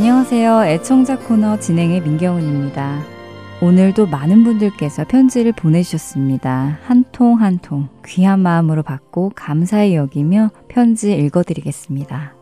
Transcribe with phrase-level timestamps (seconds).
[0.00, 0.66] 안녕하세요.
[0.66, 3.02] 애청자 코너 진행의 민경훈입니다.
[3.62, 6.78] 오늘도 많은 분들께서 편지를 보내주셨습니다.
[6.82, 12.34] 한 통 한 통 귀한 마음으로 받고 감사히 여기며 편지 읽어드리겠습니다.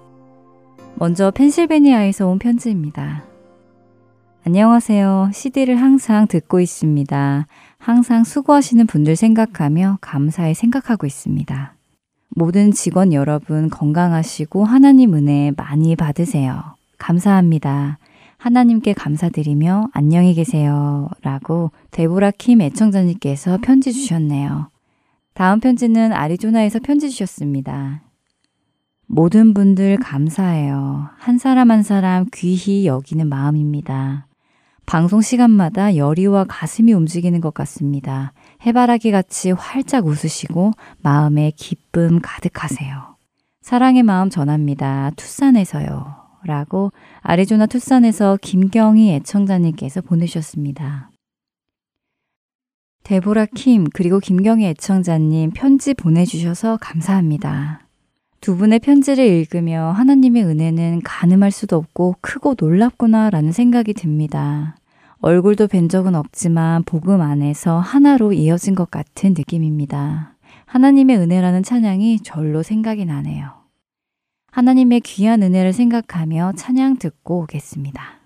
[0.97, 3.23] 먼저 펜실베니아에서 온 편지입니다.
[4.45, 5.31] 안녕하세요.
[5.33, 7.47] CD를 항상 듣고 있습니다.
[7.79, 11.77] 항상 수고하시는 분들 생각하며 감사히 생각하고 있습니다.
[12.31, 16.74] 모든 직원 여러분 건강하시고 하나님 은혜 많이 받으세요.
[16.99, 17.99] 감사합니다.
[18.37, 21.09] 하나님께 감사드리며 안녕히 계세요.
[21.23, 24.69] 라고 데보라 킴 애청자님께서 편지 주셨네요.
[25.33, 28.03] 다음 편지는 아리조나에서 편지 주셨습니다.
[29.07, 31.09] 모든 분들 감사해요.
[31.19, 34.27] 한 사람 한 사람 귀히 여기는 마음입니다.
[34.87, 38.33] 방송 시간마다 열이와 가슴이 움직이는 것 같습니다.
[38.67, 40.73] 해바라기 같이 활짝 웃으시고
[41.03, 43.17] 마음에 기쁨 가득하세요.
[43.63, 45.11] 사랑의 마음 전합니다.
[45.17, 46.24] 투싼에서요.
[46.47, 51.11] 라고 아리조나 투싼에서 김경희 애청자님께서 보내주셨습니다.
[53.05, 57.81] 데보라 킴 그리고 김경희 애청자님 편지 보내주셔서 감사합니다.
[58.41, 64.77] 두 분의 편지를 읽으며 하나님의 은혜는 가늠할 수도 없고 크고 놀랍구나 라는 생각이 듭니다.
[65.21, 70.37] 얼굴도 뵌 적은 없지만 복음 안에서 하나로 이어진 것 같은 느낌입니다.
[70.67, 73.64] 하나님의 은혜라는 찬양이 절로 생각이 나네요.
[74.55, 78.21] 하나님의 귀한 은혜를 생각하며 찬양 듣고 오겠습니다.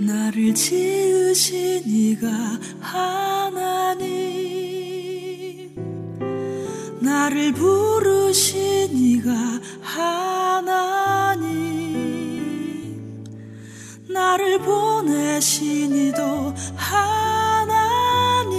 [0.00, 2.26] 나를 지으신 이가
[2.80, 4.08] 하나님
[7.02, 9.30] 나를 부르신 이가
[9.82, 10.68] 하나님
[14.08, 18.58] 나를 보내신 이도 하나님.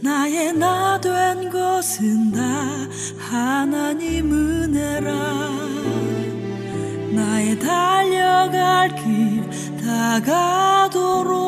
[0.00, 2.40] 나의 나 된 것은 다
[3.18, 5.12] 하나님 은혜라.
[7.12, 9.48] 나의 달려갈 길
[9.80, 11.38] 다가도록.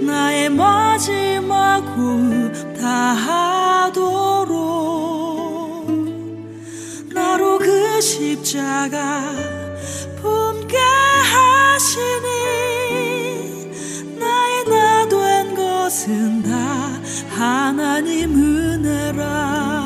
[0.00, 4.35] 나의 마지막 호흡 다하도록
[8.26, 9.22] 십자가
[10.20, 12.26] 품게 하시니
[14.18, 16.50] 나의 나 된 것은 다
[17.30, 19.85] 하나님 은혜라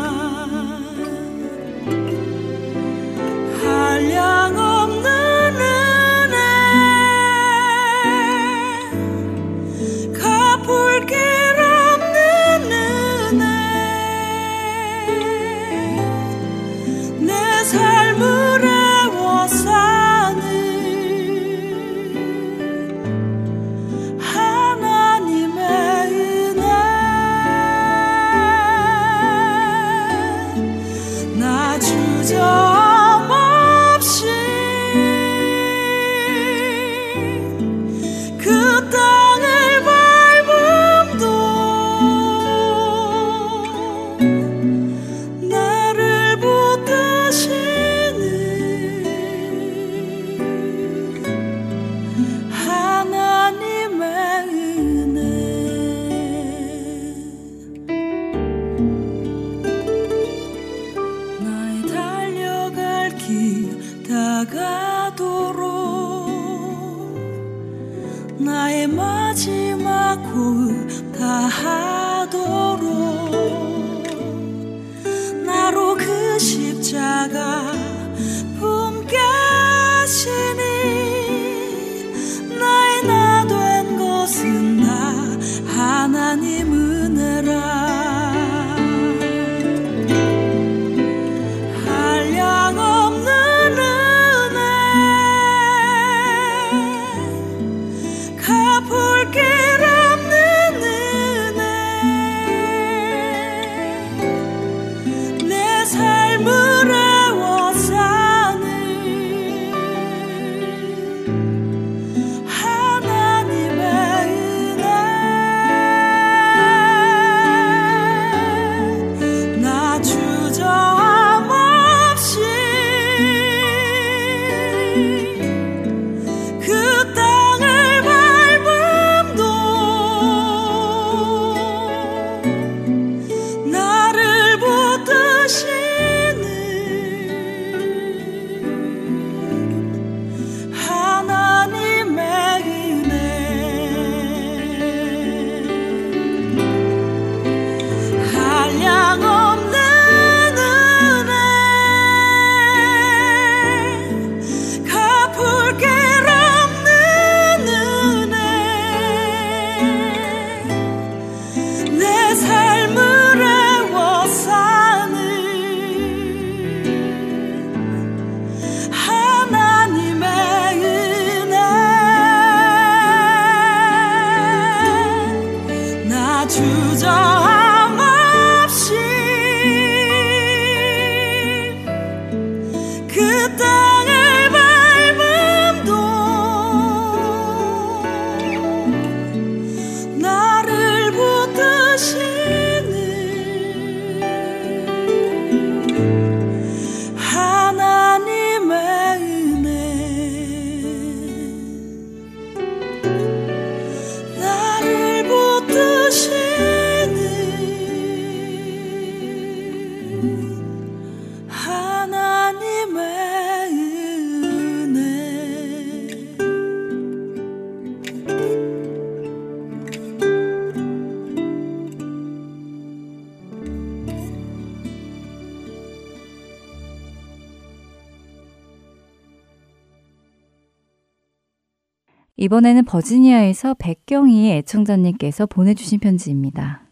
[232.51, 236.83] 이번에는 버지니아에서 백경희 애청자님께서 보내주신 편지입니다.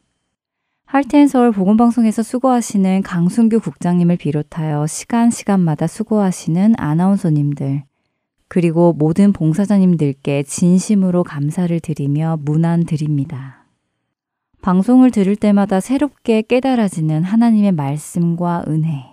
[0.87, 7.83] 할텐서울 보건방송에서 수고하시는 강순규 국장님을 비롯하여 시간 시간마다 수고하시는 아나운서님들,
[8.47, 13.65] 그리고 모든 봉사자님들께 진심으로 감사를 드리며 문안 드립니다.
[14.63, 19.07] 방송을 들을 때마다 새롭게 깨달아지는 하나님의 말씀과 은혜,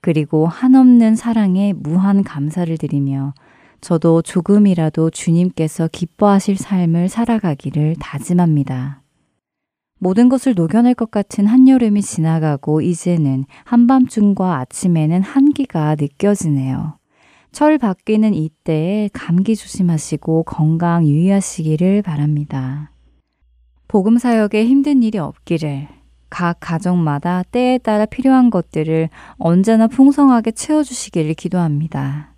[0.00, 3.34] 그리고 한없는 사랑에 무한 감사를 드리며
[3.80, 9.02] 저도 조금이라도 주님께서 기뻐하실 삶을 살아가기를 다짐합니다.
[9.98, 16.98] 모든 것을 녹여낼 것 같은 한여름이 지나가고 이제는 한밤중과 아침에는 한기가 느껴지네요.
[17.52, 22.92] 철 바뀌는 이때에 감기 조심하시고 건강 유의하시기를 바랍니다.
[23.88, 25.88] 복음 사역에 힘든 일이 없기를
[26.30, 32.29] 각 가정마다 때에 따라 필요한 것들을 언제나 풍성하게 채워주시기를 기도합니다.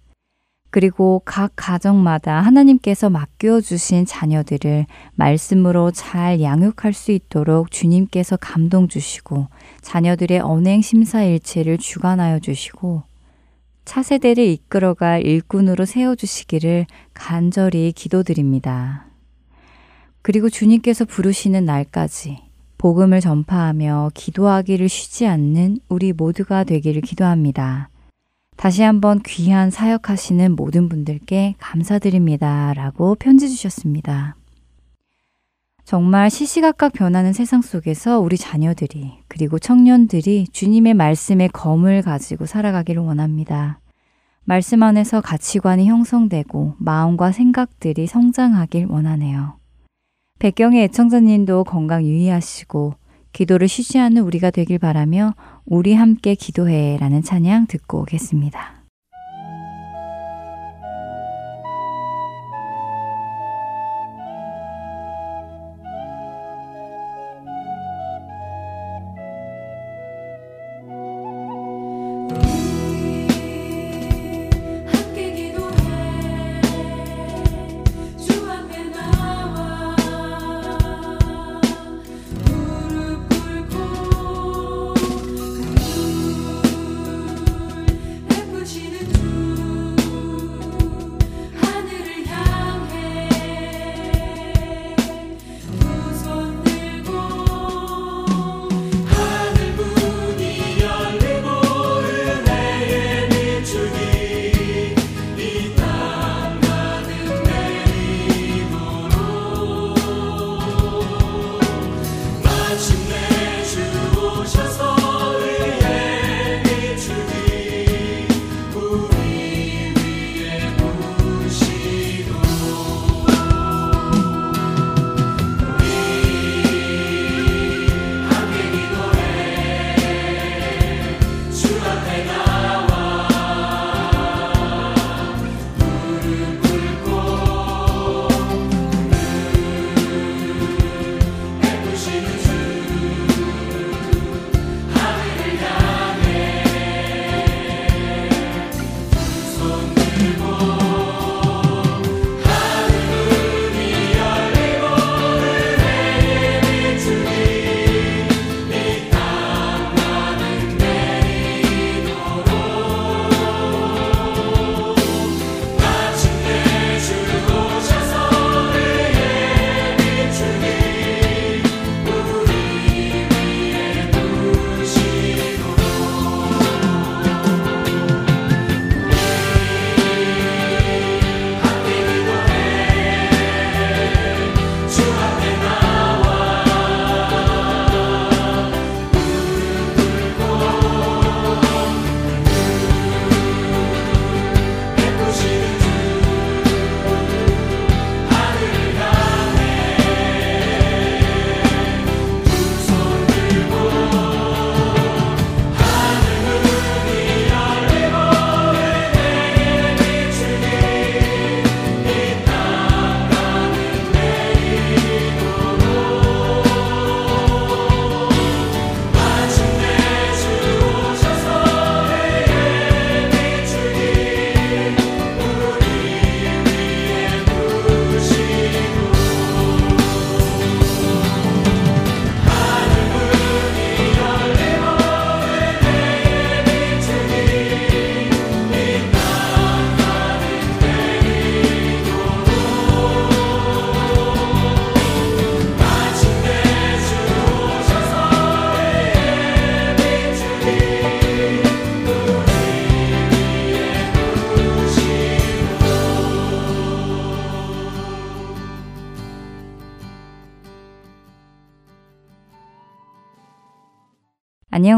[0.72, 9.48] 그리고 각 가정마다 하나님께서 맡겨 주신 자녀들을 말씀으로 잘 양육할 수 있도록 주님께서 감동 주시고
[9.82, 13.02] 자녀들의 언행 심사일체를 주관하여 주시고
[13.84, 19.04] 차세대를 이끌어갈 일꾼으로 세워 주시기를 간절히 기도드립니다.
[20.22, 22.38] 그리고 주님께서 부르시는 날까지
[22.78, 27.90] 복음을 전파하며 기도하기를 쉬지 않는 우리 모두가 되기를 기도합니다.
[28.56, 32.72] 다시 한번 귀한 사역하시는 모든 분들께 감사드립니다.
[32.74, 34.36] 라고 편지 주셨습니다.
[35.84, 43.80] 정말 시시각각 변하는 세상 속에서 우리 자녀들이 그리고 청년들이 주님의 말씀의 검을 가지고 살아가기를 원합니다.
[44.44, 49.58] 말씀 안에서 가치관이 형성되고 마음과 생각들이 성장하길 원하네요.
[50.38, 52.94] 백경의 애청자님도 건강 유의하시고
[53.32, 58.81] 기도를 쉬지 않는 우리가 되길 바라며 우리 함께 기도해 라는 찬양 듣고 오겠습니다.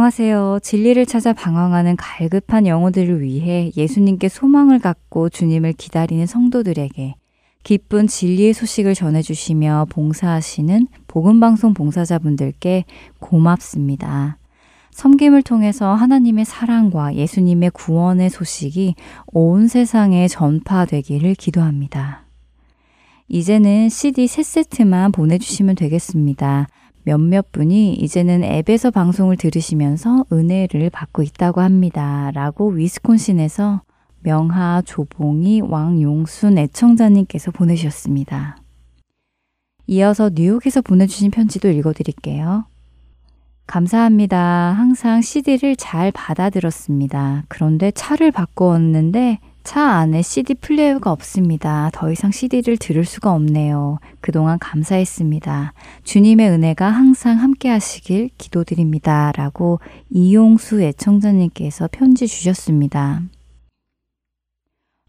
[0.05, 0.59] 안녕하세요.
[0.63, 7.15] 진리를 찾아 방황하는 갈급한 영혼들을 위해 예수님께 소망을 갖고 주님을 기다리는 성도들에게
[7.63, 12.85] 기쁜 진리의 소식을 전해주시며 봉사하시는 복음방송 봉사자분들께
[13.19, 14.37] 고맙습니다.
[14.91, 18.97] 섬김을 통해서 하나님의 사랑과 예수님의 구원의 소식이
[19.29, 22.27] 온 세상에 전파되기를 기도합니다.
[23.29, 26.69] 이제는 CD 세 세트만 보내주시면 되겠습니다.
[27.05, 32.31] 몇몇 분이 이제는 앱에서 방송을 들으시면서 은혜를 받고 있다고 합니다.
[32.35, 33.83] 라고 위스콘신에서
[34.21, 38.57] 명하 조봉이 왕용순 애청자님께서 보내주셨습니다.
[39.87, 42.65] 이어서 뉴욕에서 보내주신 편지도 읽어드릴게요.
[43.67, 44.39] 감사합니다.
[44.73, 47.45] 항상 CD를 잘 받아들었습니다.
[47.49, 51.89] 그런데 차를 바꾸었는데 차 안에 CD 플레이어가 없습니다.
[51.95, 53.99] 더 이상 CD를 들을 수가 없네요.
[54.21, 55.73] 그동안 감사했습니다.
[56.05, 59.33] 주님의 은혜가 항상 함께 하시길 기도드립니다.
[59.35, 59.81] 라고
[60.11, 63.23] 이용수 애청자님께서 편지 주셨습니다.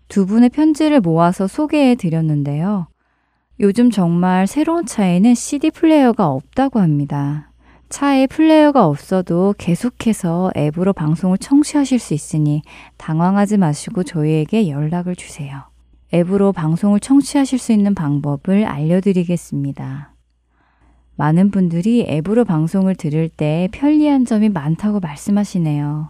[0.08, 2.88] 두 분의 편지를 모아서 소개해 드렸는데요.
[3.60, 7.52] 요즘 정말 새로운 차에는 CD 플레이어가 없다고 합니다.
[7.90, 12.62] 차에 플레이어가 없어도 계속해서 앱으로 방송을 청취하실 수 있으니
[12.98, 15.64] 당황하지 마시고 저희에게 연락을 주세요.
[16.14, 20.14] 앱으로 방송을 청취하실 수 있는 방법을 알려드리겠습니다.
[21.16, 26.10] 많은 분들이 앱으로 방송을 들을 때 편리한 점이 많다고 말씀하시네요.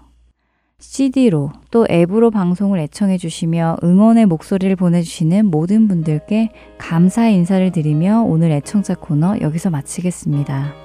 [0.79, 8.51] CD로 또 앱으로 방송을 애청해 주시며 응원의 목소리를 보내주시는 모든 분들께 감사의 인사를 드리며 오늘
[8.51, 10.84] 애청자 코너 여기서 마치겠습니다.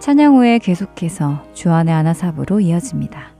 [0.00, 3.39] 찬양 후에 계속해서 주안의 하나 사부로 이어집니다.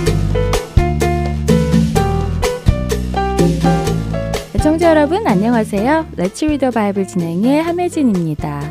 [5.31, 6.07] 안녕하세요.
[6.17, 8.61] 레츠 리더 바이블 진행의 함혜진입니다.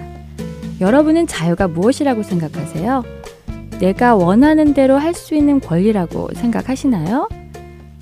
[0.83, 3.03] 여러분은 자유가 무엇이라고 생각하세요?
[3.81, 7.31] 내가 원하는 대로 할 수 있는 권리라고 생각하시나요?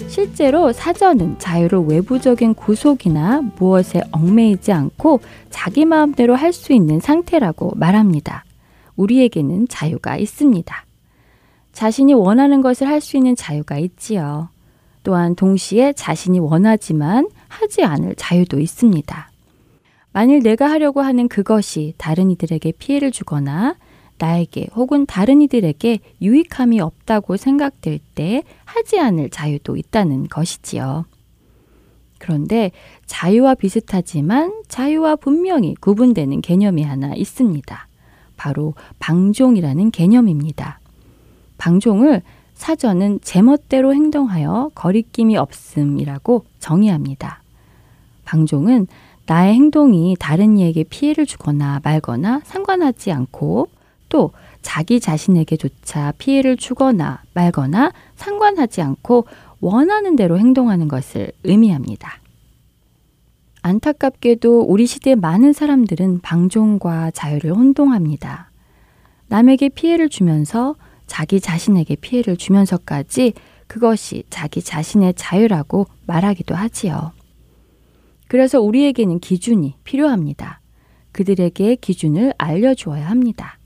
[0.09, 8.45] 실제로 사전은 자유를 외부적인 구속이나 무엇에 얽매이지 않고 자기 마음대로 할 수 있는 상태라고 말합니다.
[8.97, 10.85] 우리에게는 자유가 있습니다.
[11.73, 14.49] 자신이 원하는 것을 할 수 있는 자유가 있지요.
[15.09, 19.31] 또한 동시에 자신이 원하지만 하지 않을 자유도 있습니다.
[20.13, 23.77] 만일 내가 하려고 하는 그것이 다른 이들에게 피해를 주거나
[24.19, 31.07] 나에게 혹은 다른 이들에게 유익함이 없다고 생각될 때 하지 않을 자유도 있다는 것이지요.
[32.19, 32.71] 그런데
[33.07, 37.89] 자유와 비슷하지만 자유와 분명히 구분되는 개념이 하나 있습니다.
[38.37, 40.81] 바로 방종이라는 개념입니다.
[41.57, 42.21] 방종을
[42.59, 47.41] 사전은 제멋대로 행동하여 거리낌이 없음이라고 정의합니다.
[48.25, 48.89] 방종은
[49.27, 53.69] 나의 행동이 다른 이에게 피해를 주거나 말거나 상관하지 않고
[54.09, 59.27] 또 자기 자신에게조차 피해를 주거나 말거나 상관하지 않고
[59.61, 62.19] 원하는 대로 행동하는 것을 의미합니다.
[63.63, 68.51] 안타깝게도 우리 시대 많은 사람들은 방종과 자유를 혼동합니다.
[69.29, 70.75] 남에게 피해를 주면서
[71.09, 73.33] 자기 자신에게 피해를 주면서까지
[73.67, 77.13] 그것이 자기 자신의 자유라고 말하기도 하지요.
[78.29, 80.61] 그래서 우리에게는 기준이 필요합니다.
[81.11, 83.59] 그들에게 기준을 알려주어야 합니다.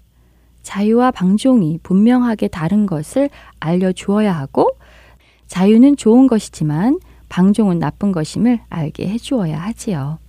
[0.62, 3.28] 자유와 방종이 분명하게 다른 것을
[3.60, 4.70] 알려주어야 하고
[5.48, 10.21] 자유는 좋은 것이지만 방종은 나쁜 것임을 알게 해주어야 하지요.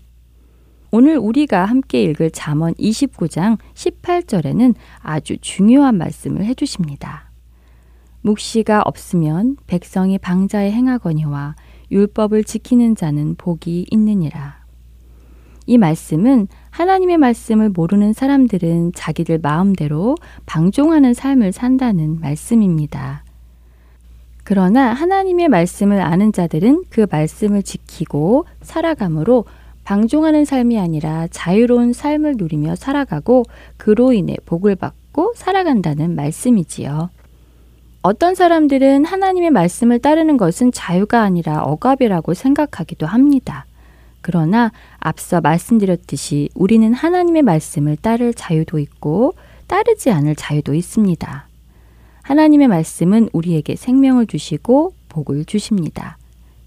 [0.96, 7.32] 오늘 우리가 함께 읽을 잠언 29장 18절에는 아주 중요한 말씀을 해 주십니다.
[8.22, 11.56] 묵시가 없으면 백성이 방자에 행하거니와
[11.90, 14.64] 율법을 지키는 자는 복이 있느니라.
[15.66, 23.24] 이 말씀은 하나님의 말씀을 모르는 사람들은 자기들 마음대로 방종하는 삶을 산다는 말씀입니다.
[24.44, 29.46] 그러나 하나님의 말씀을 아는 자들은 그 말씀을 지키고 살아감으로
[29.84, 33.44] 방종하는 삶이 아니라 자유로운 삶을 누리며 살아가고
[33.78, 37.10] 그로 인해 복을 받고 살아간다는 말씀이지요.
[38.02, 43.66] 어떤 사람들은 하나님의 말씀을 따르는 것은 자유가 아니라 억압이라고 생각하기도 합니다.
[44.22, 49.34] 그러나 앞서 말씀드렸듯이 우리는 하나님의 말씀을 따를 자유도 있고
[49.68, 51.48] 따르지 않을 자유도 있습니다.
[52.24, 56.18] 하나님의 말씀은 우리에게 생명을 주시고 복을 주십니다.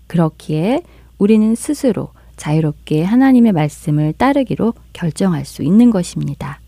[0.07, 0.83] 그렇기에
[1.19, 6.61] 우리는 스스로 자유롭게 하나님의 말씀을 따르기로 결정할 수 있는 것입니다.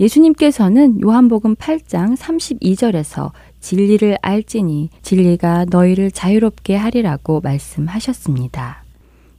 [0.00, 8.84] 예수님께서는 요한복음 8장 32절에서 진리를 알지니 진리가 너희를 자유롭게 하리라고 말씀하셨습니다.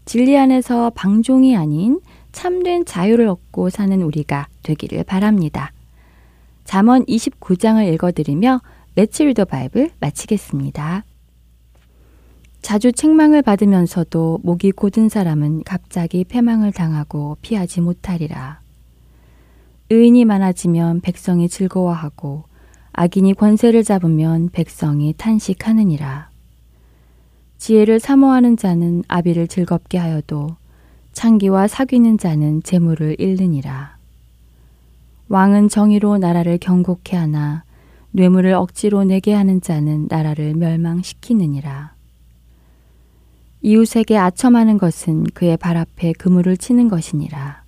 [0.06, 1.99] 진리 안에서 방종이 아닌
[2.32, 5.71] 참된 자유를 얻고 사는 우리가 되기를 바랍니다.
[6.65, 8.62] 잠언 29장을 읽어드리며
[8.95, 11.03] 매치 리더 바이블 마치겠습니다.
[12.63, 18.62] 자주 책망을 받으면서도 목이 곧은 사람은 갑자기 패망을 당하고 피하지 못하리라.
[19.89, 22.45] 의인이 많아지면 백성이 즐거워하고
[22.93, 26.30] 악인이 권세를 잡으면 백성이 탄식하느니라.
[27.58, 30.56] 지혜를 사모하는 자는 아비를 즐겁게 하여도
[31.12, 33.97] 창기와 사귀는 자는 재물을 잃느니라.
[35.28, 37.65] 왕은 정의로 나라를 경고케 하나
[38.12, 41.92] 뇌물을 억지로 내게 하는 자는 나라를 멸망시키느니라.
[43.63, 47.63] 이웃에게 아첨하는 것은 그의 발 앞에 그물을 치는 것이니라.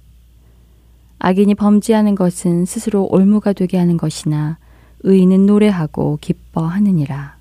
[1.20, 4.58] 악인이 범죄하는 것은 스스로 올무가 되게 하는 것이나
[5.04, 7.38] 의인은 노래하고 기뻐하느니라.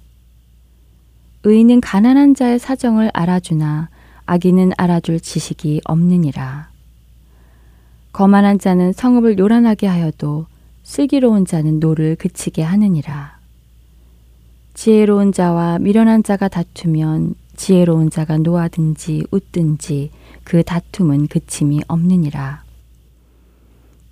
[1.42, 3.88] 의인은 가난한 자의 사정을 알아주나
[4.26, 6.68] 악인은 알아줄 지식이 없느니라.
[8.12, 10.46] 거만한 자는 성읍을 요란하게 하여도
[10.84, 13.36] 슬기로운 자는 노를 그치게 하느니라.
[14.74, 20.10] 지혜로운 자와 미련한 자가 다투면 지혜로운 자가 노하든지 웃든지
[20.44, 22.62] 그 다툼은 그침이 없느니라.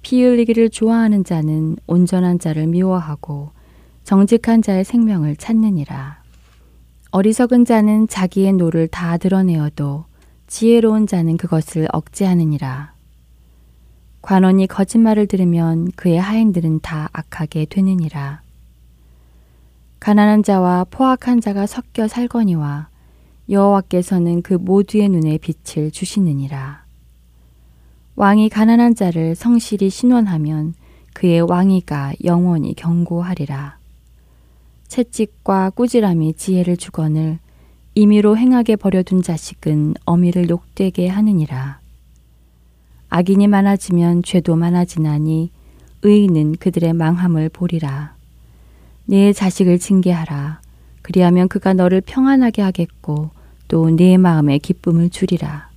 [0.02, 3.50] 피 흘리기를 좋아하는 자는 온전한 자를 미워하고
[4.05, 6.22] 정직한 자의 생명을 찾느니라.
[7.12, 10.07] 어리석은 자는 자기의 노를 다 드러내어도
[10.46, 12.92] 지혜로운 자는 그것을 억제하느니라.
[14.22, 18.42] 관원이 거짓말을 들으면 그의 하인들은 다 악하게 되느니라.
[20.00, 22.88] 가난한 자와 포악한 자가 섞여 살거니와
[23.48, 26.85] 여호와께서는 그 모두의 눈에 빛을 주시느니라.
[28.16, 30.74] 왕이 가난한 자를 성실히 신원하면
[31.14, 33.78] 그의 왕위가 영원히 경고하리라.
[34.88, 37.38] 채찍과 꾸지람이 지혜를 주거늘
[37.94, 41.81] 임의로 행하게 버려둔 자식은 어미를 욕되게 하느니라.
[43.11, 45.50] 악인이 많아지면 죄도 많아지나니
[46.02, 48.16] 의인은 그들의 망함을 보리라.
[49.05, 50.62] 네 자식을 징계하라.
[51.03, 53.31] 그리하면 그가 너를 평안하게 하겠고
[53.69, 55.71] 또 네 마음에 기쁨을 주리라.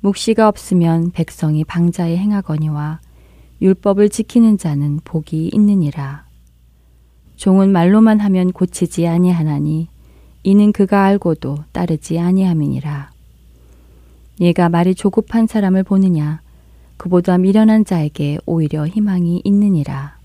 [0.00, 3.00] 묵시가 없으면 백성이 방자에 행하거니와
[3.62, 6.26] 율법을 지키는 자는 복이 있느니라.
[7.36, 9.88] 종은 말로만 하면 고치지 아니하나니
[10.42, 13.10] 이는 그가 알고도 따르지 아니함이니라.
[14.40, 16.40] 얘가 말이 조급한 사람을 보느냐
[16.96, 20.15] 그보다 미련한 자에게 오히려 희망이 있느니라.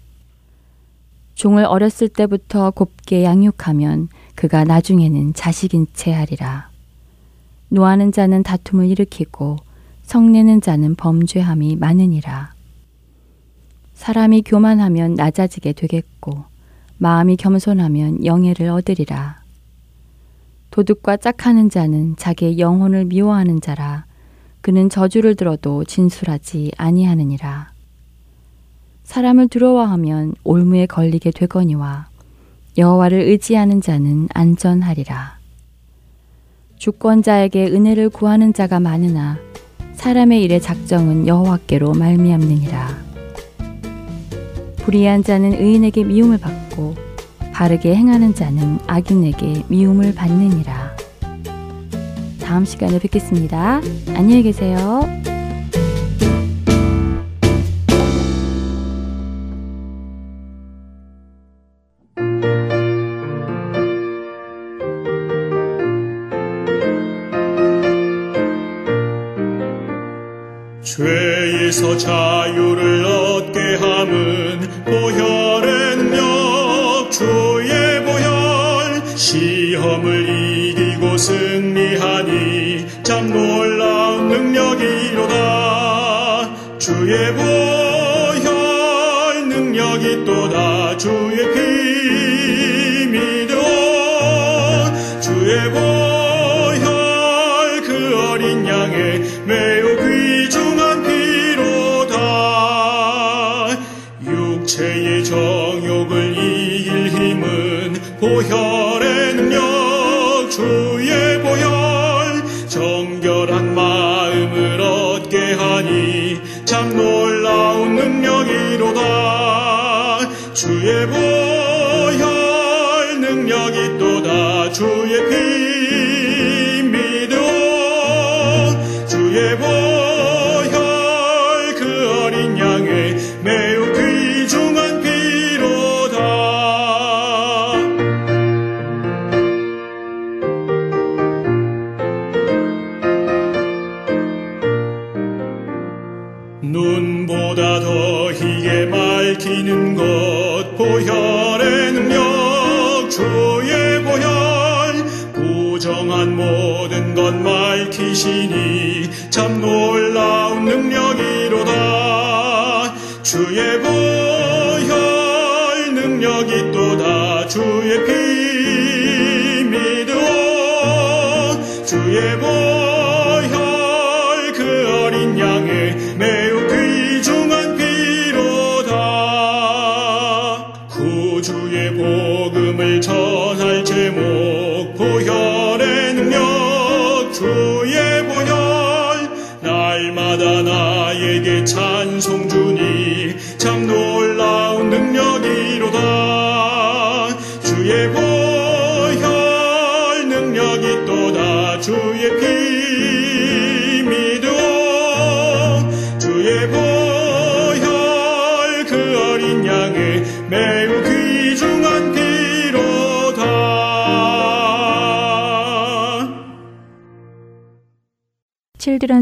[1.42, 6.70] 종을 어렸을 때부터 곱게 양육하면 그가 나중에는 자식인 채 하리라.
[7.68, 9.56] 노하는 자는 다툼을 일으키고
[10.04, 12.54] 성내는 자는 범죄함이 많으니라.
[13.96, 16.44] 사람이 교만하면 낮아지게 되겠고
[17.00, 19.42] 마음이 겸손하면 영예를 얻으리라.
[20.70, 24.06] 도둑과 짝하는 자는 자기의 영혼을 미워하는 자라
[24.62, 27.71] 그는 저주를 들어도 진술하지 아니하느니라.
[29.12, 32.08] 사람을 두려워하면 올무에 걸리게 되거니와
[32.78, 35.38] 여호와를 의지하는 자는 안전하리라.
[36.78, 39.38] 주권자에게 은혜를 구하는 자가 많으나
[39.96, 42.88] 사람의 일의 작정은 여호와께로 말미암느니라.
[44.78, 46.96] 불의한 자는 의인에게 미움을 받고
[47.52, 50.96] 바르게 행하는 자는 악인에게 미움을 받느니라.
[52.42, 53.82] 다음 시간에 뵙겠습니다.
[54.16, 55.02] 안녕히 계세요.
[71.82, 79.02] 죄에서 자유를 얻게 함은 보혈의 능력 주의 보혈.
[79.18, 85.32] 시험을 이기고 승리하니 참 놀라운 능력이로다.
[86.78, 90.98] 주의 보혈 능력이 또다.
[90.98, 91.41] 주의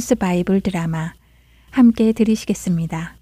[0.10, 1.14] Children's Bible 드라마
[1.70, 3.16] 함께 들으시겠습니다.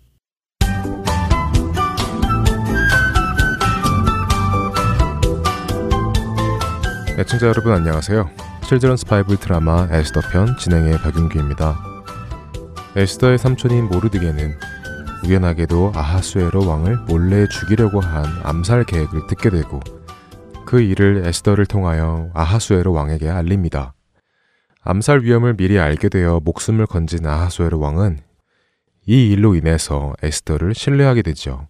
[7.19, 8.29] 애청자 여러분 안녕하세요.
[8.69, 11.77] Children's Bible 드라마 에스더 편 진행의 박윤규입니다.
[12.95, 14.53] 에스더의 삼촌인 모르드게는
[15.25, 19.81] 우연하게도 아하수에로 왕을 몰래 죽이려고 한 암살 계획을 듣게 되고
[20.65, 23.96] 그 일을 에스더를 통하여 아하수에로 왕에게 알립니다.
[24.89, 28.19] 암살 위험을 미리 알게 되어 목숨을 건진 아하수에로 왕은
[29.05, 31.67] 이 일로 인해서 에스더를 신뢰하게 되죠.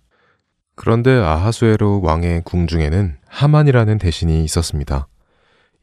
[0.76, 5.08] 그런데 아하수에로 왕의 궁중에는 하만이라는 대신이 있었습니다.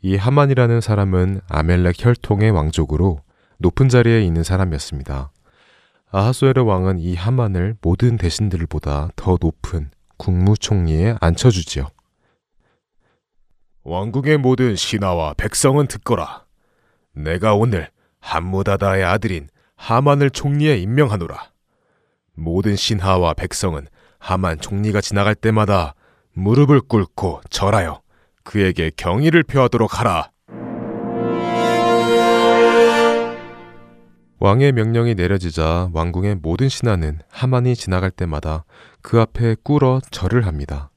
[0.00, 3.18] 이 하만이라는 사람은 아멜렉 혈통의 왕족으로
[3.58, 5.32] 높은 자리에 있는 사람이었습니다.
[6.12, 11.88] 아하수에르 왕은 이 하만을 모든 대신들보다 더 높은 국무총리에 앉혀주지요.
[13.82, 16.43] 왕국의 모든 신하와 백성은 듣거라.
[17.14, 17.88] 내가 오늘
[18.20, 21.50] 함무다다의 아들인 하만을 총리에 임명하노라.
[22.34, 23.86] 모든 신하와 백성은
[24.18, 25.94] 하만 총리가 지나갈 때마다
[26.32, 28.02] 무릎을 꿇고 절하여
[28.42, 30.30] 그에게 경의를 표하도록 하라.
[34.40, 38.64] 왕의 명령이 내려지자 왕궁의 모든 신하는 하만이 지나갈 때마다
[39.00, 40.90] 그 앞에 꿇어 절을 합니다.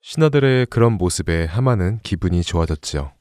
[0.00, 3.12] 신하들의 그런 모습에 하만은 기분이 좋아졌지요.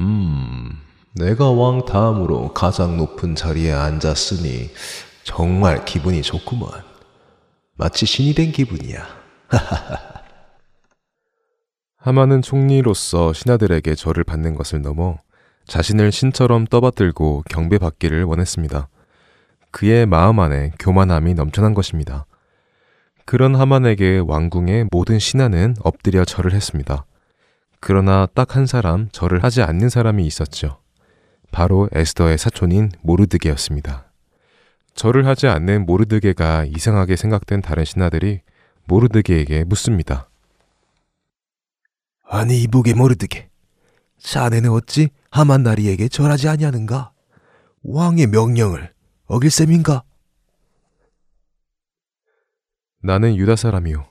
[0.00, 0.78] 음,
[1.12, 4.70] 내가 왕 다음으로 가장 높은 자리에 앉았으니
[5.24, 6.70] 정말 기분이 좋구먼.
[7.76, 9.06] 마치 신이 된 기분이야.
[11.98, 15.18] 하만은 총리로서 신하들에게 절을 받는 것을 넘어
[15.66, 18.88] 자신을 신처럼 떠받들고 경배받기를 원했습니다.
[19.70, 22.24] 그의 마음 안에 교만함이 넘쳐난 것입니다.
[23.26, 27.04] 그런 하만에게 왕궁의 모든 신하는 엎드려 절을 했습니다.
[27.80, 30.80] 그러나 딱 한 사람 절을 하지 않는 사람이 있었죠.
[31.50, 34.12] 바로 에스더의 사촌인 모르드게였습니다.
[34.94, 38.40] 절을 하지 않는 모르드게가 이상하게 생각된 다른 신하들이
[38.86, 40.28] 모르드게에게 묻습니다.
[42.24, 43.48] 아니 이보게 모르드게.
[44.18, 47.12] 자네는 어찌 하만 나리에게 절하지 아니하는가?
[47.82, 48.92] 왕의 명령을
[49.26, 50.02] 어길 셈인가?
[53.02, 54.06] 나는 유다 사람이요.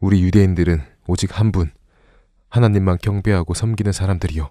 [0.00, 1.70] 우리 유대인들은 오직 한 분,
[2.52, 4.50] 하나님만 경배하고 섬기는 사람들이요.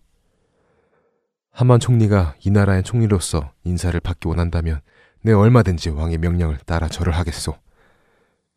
[1.52, 4.82] 하만 총리가 이 나라의 총리로서 인사를 받기 원한다면
[5.22, 7.56] 내 얼마든지 왕의 명령을 따라 절을 하겠소.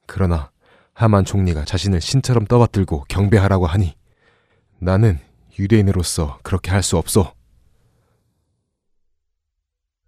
[0.07, 0.51] 그러나
[0.95, 3.95] 하만 총리가 자신을 신처럼 떠받들고 경배하라고 하니
[4.79, 5.19] 나는
[5.59, 7.31] 유대인으로서 그렇게 할 수 없소.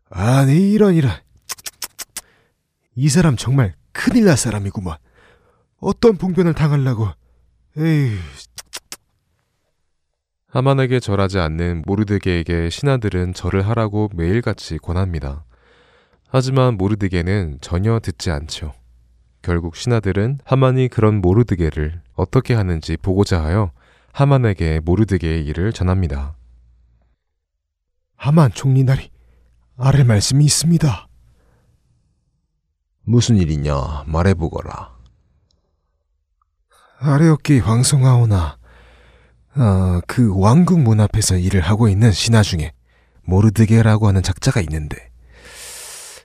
[0.09, 1.13] 아니 이런 이런.
[2.95, 4.97] 이 사람 정말 큰일 날 사람이구만.
[5.79, 7.09] 어떤 봉변을 당하려고.
[7.77, 8.17] 에휴.
[10.57, 15.45] 하만에게 절하지 않는 모르드게에게 신하들은 절을 하라고 매일같이 권합니다.
[16.29, 18.73] 하지만 모르드게는 전혀 듣지 않죠.
[19.43, 23.71] 결국 신하들은 하만이 그런 모르드게를 어떻게 하는지 보고자 하여
[24.13, 26.37] 하만에게 모르드게의 일을 전합니다.
[28.17, 29.11] 하만 총리날이
[29.77, 31.07] 아래 말씀이 있습니다.
[33.03, 34.97] 무슨 일이냐 말해보거라.
[37.01, 38.56] 아래옵기 황송하오나
[39.57, 42.73] 어, 그 왕궁 문 앞에서 일을 하고 있는 신하 중에
[43.25, 44.97] 모르드게라고 하는 작자가 있는데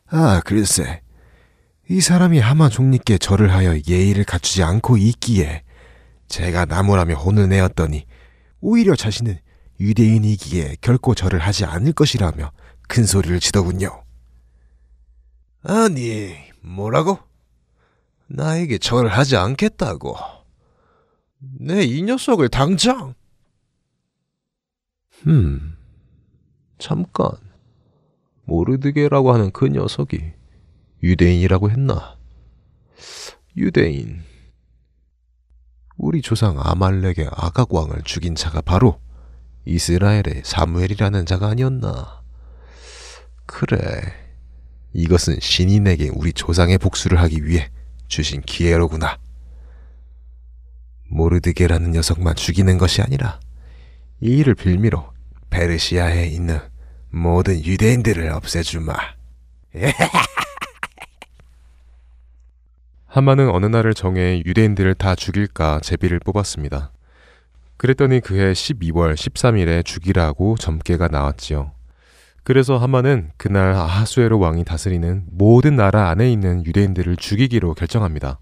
[0.07, 1.01] 아 글쎄
[1.89, 5.63] 이 사람이 하만 총리께 절을 하여 예의를 갖추지 않고 있기에
[6.27, 8.05] 제가 나무라며 혼을 내었더니
[8.59, 9.39] 오히려 자신은
[9.79, 12.51] 유대인이기에 결코 절을 하지 않을 것이라며
[12.87, 14.03] 큰 소리를 치더군요.
[15.63, 17.17] 아니, 뭐라고?
[18.27, 20.15] 나에게 절을 하지 않겠다고.
[21.59, 23.15] 내 이 녀석을 당장.
[25.27, 25.77] 음,
[26.77, 27.31] 잠깐.
[28.45, 30.19] 모르드게라고 하는 그 녀석이
[31.03, 32.17] 유대인이라고 했나?
[33.55, 34.23] 유대인.
[35.97, 38.99] 우리 조상 아말렉의 아각 왕을 죽인 자가 바로
[39.65, 42.21] 이스라엘의 사무엘이라는 자가 아니었나?
[43.45, 43.77] 그래.
[44.93, 47.69] 이것은 신인에게 우리 조상의 복수를 하기 위해
[48.07, 49.17] 주신 기회로구나.
[51.09, 53.39] 모르드게라는 녀석만 죽이는 것이 아니라
[54.21, 55.10] 이 일을 빌미로
[55.51, 56.59] 페르시아에 있는
[57.11, 58.95] 모든 유대인들을 없애주마.
[63.05, 66.91] 하만은 어느 날을 정해 유대인들을 다 죽일까 제비를 뽑았습니다.
[67.77, 71.73] 그랬더니 그해 12월 13일에 죽이라고 점괘가 나왔지요.
[72.43, 78.39] 그래서 하만은 그날 아하수에로 왕이 다스리는 모든 나라 안에 있는 유대인들을 죽이기로 결정합니다.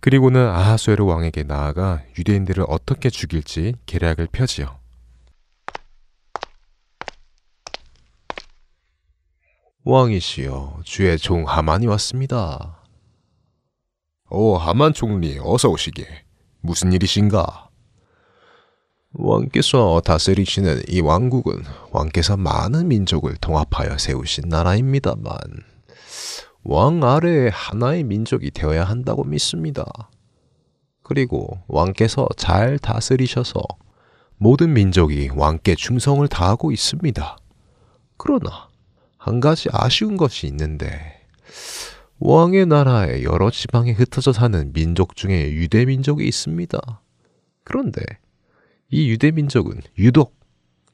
[0.00, 4.79] 그리고는 아하수에로 왕에게 나아가 유대인들을 어떻게 죽일지 계략을 펴지요.
[9.84, 12.82] 왕이시여, 주의 종 하만이 왔습니다.
[14.28, 16.06] 오, 하만 총리, 어서 오시게.
[16.60, 17.70] 무슨 일이신가?
[19.14, 25.38] 왕께서 다스리시는 이 왕국은 왕께서 많은 민족을 통합하여 세우신 나라입니다만
[26.62, 29.84] 왕 아래에 하나의 민족이 되어야 한다고 믿습니다.
[31.02, 33.62] 그리고 왕께서 잘 다스리셔서
[34.36, 37.36] 모든 민족이 왕께 충성을 다하고 있습니다.
[38.18, 38.69] 그러나
[39.20, 41.20] 한 가지 아쉬운 것이 있는데
[42.20, 47.02] 왕의 나라에 여러 지방에 흩어져 사는 민족 중에 유대 민족이 있습니다.
[47.62, 48.00] 그런데
[48.88, 50.40] 이 유대 민족은 유독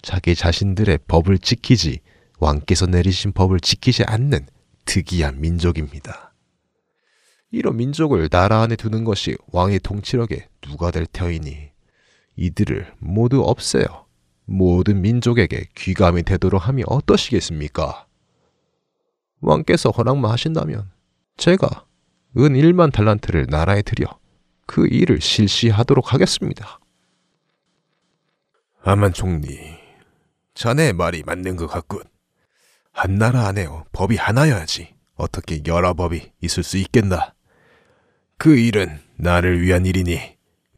[0.03, 2.01] 자기 자신들의 법을 지키지
[2.41, 4.47] 왕께서 내리신 법을 지키지 않는
[4.87, 6.35] 특이한 민족입니다.
[7.53, 11.71] 이런 민족을 나라 안에 두는 것이 왕의 통치력에 누가 될 터이니
[12.35, 14.07] 이들을 모두 없애요.
[14.47, 18.06] 모든 민족에게 귀감이 되도록 하면 어떠시겠습니까?
[19.41, 20.91] 왕께서 허락만 하신다면
[21.37, 21.87] 제가
[22.39, 24.07] 은 1만 달란트를 나라에 들여
[24.67, 26.81] 그 일을 실시하도록 하겠습니다.
[28.81, 29.59] 하만 총리,
[30.55, 32.03] 자네의 말이 맞는 것 같군.
[32.93, 33.85] 한 나라 안에요.
[33.93, 34.95] 법이 하나여야지.
[35.17, 37.35] 어떻게 여러 법이 있을 수 있겠나?
[38.39, 40.15] 그 일은 나를 위한 일이니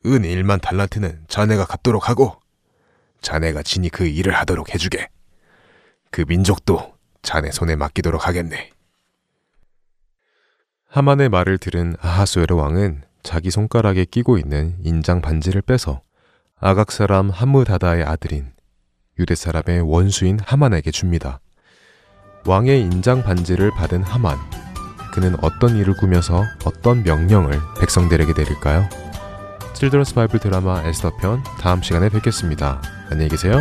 [0.06, 2.40] 은 1만 달란트는 자네가 갚도록 하고
[3.20, 5.08] 자네가 친히 그 일을 하도록 해주게.
[6.10, 8.70] 그 민족도 자네 손에 맡기도록 하겠네.
[10.88, 16.00] 하만의 말을 들은 아하수에르 왕은 자기 손가락에 끼고 있는 인장 반지를 빼서
[16.58, 18.52] 아각 사람 함무다다의 아들인
[19.18, 21.40] 유대 사람의 원수인 하만에게 줍니다.
[22.46, 24.38] 왕의 인장 반지를 받은 하만.
[25.12, 28.88] 그는 어떤 일을 꾸며서 어떤 명령을 백성들에게 내릴까요?
[29.74, 32.80] 칠드런스 바이블 드라마 에스더 편 다음 시간에 뵙겠습니다.
[33.10, 33.60] 안녕히 계세요.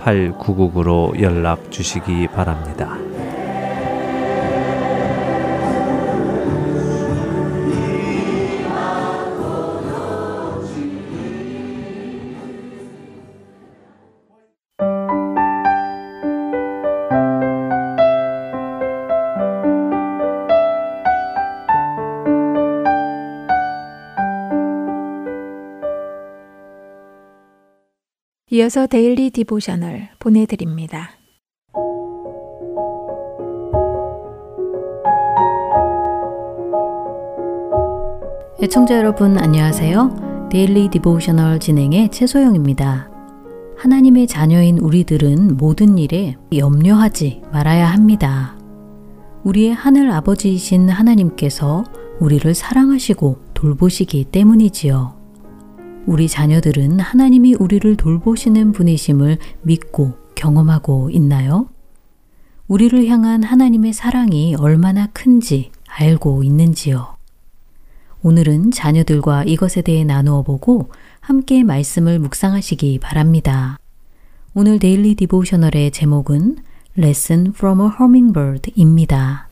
[0.00, 3.09] 602-866-8999로 연락 주시기 바랍니다.
[28.60, 31.12] 이어서 Daily Devotional 보내드립니다.
[38.62, 40.48] 애청자 여러분 안녕하세요.
[40.52, 43.10] Daily Devotional 진행의 최소영입니다.
[43.78, 48.58] 하나님의 자녀인 우리들은 모든 일에 염려하지 말아야 합니다.
[49.42, 51.84] 우리의 하늘 아버지이신 하나님께서
[52.18, 55.19] 우리를 사랑하시고 돌보시기 때문이지요.
[56.06, 61.68] 우리 자녀들은 하나님이 우리를 돌보시는 분이심을 믿고 경험하고 있나요?
[62.68, 67.16] 우리를 향한 하나님의 사랑이 얼마나 큰지 알고 있는지요?
[68.22, 70.90] 오늘은 자녀들과 이것에 대해 나누어 보고
[71.20, 73.78] 함께 말씀을 묵상하시기 바랍니다.
[74.54, 76.56] 오늘 데일리 디보셔널의 제목은
[76.98, 79.48] Lesson from a Hummingbird입니다.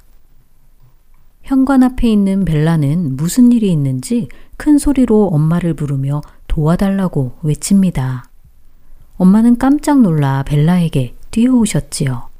[1.42, 6.20] 현관 앞에 있는 벨라는 무슨 일이 있는지 큰 소리로 엄마를 부르며
[6.58, 8.24] 도와달라고 외칩니다.
[9.16, 12.30] 엄마는 깜짝 놀라 벨라에게 뛰어오셨지요.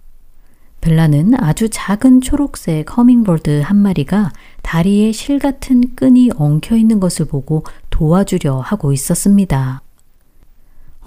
[0.81, 7.63] 벨라는 아주 작은 초록색 허밍버드 한 마리가 다리에 실 같은 끈이 엉켜 있는 것을 보고
[7.91, 9.83] 도와주려 하고 있었습니다.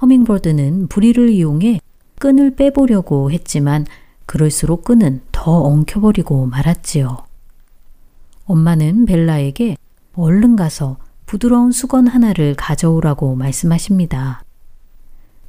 [0.01, 1.81] 허밍버드는 부리를 이용해
[2.17, 3.85] 끈을 빼보려고 했지만
[4.25, 7.17] 그럴수록 끈은 더 엉켜버리고 말았지요.
[8.45, 9.75] 엄마는 벨라에게
[10.15, 10.97] 얼른 가서
[11.31, 14.43] 부드러운 수건 하나를 가져오라고 말씀하십니다.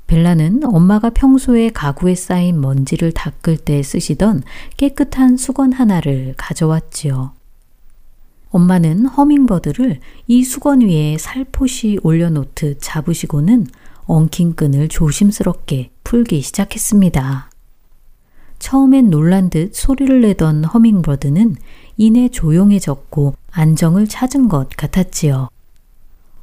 [0.07, 4.45] 벨라는 엄마가 평소에 가구에 쌓인 먼지를 닦을 때 쓰시던
[4.77, 7.33] 깨끗한 수건 하나를 가져왔지요.
[8.51, 13.67] 엄마는 허밍버드를 이 수건 위에 살포시 올려놓듯 잡으시고는
[14.05, 17.51] 엉킨 끈을 조심스럽게 풀기 시작했습니다.
[18.61, 21.57] 처음엔 놀란 듯 소리를 내던 허밍버드는
[21.97, 25.49] 이내 조용해졌고 안정을 찾은 것 같았지요.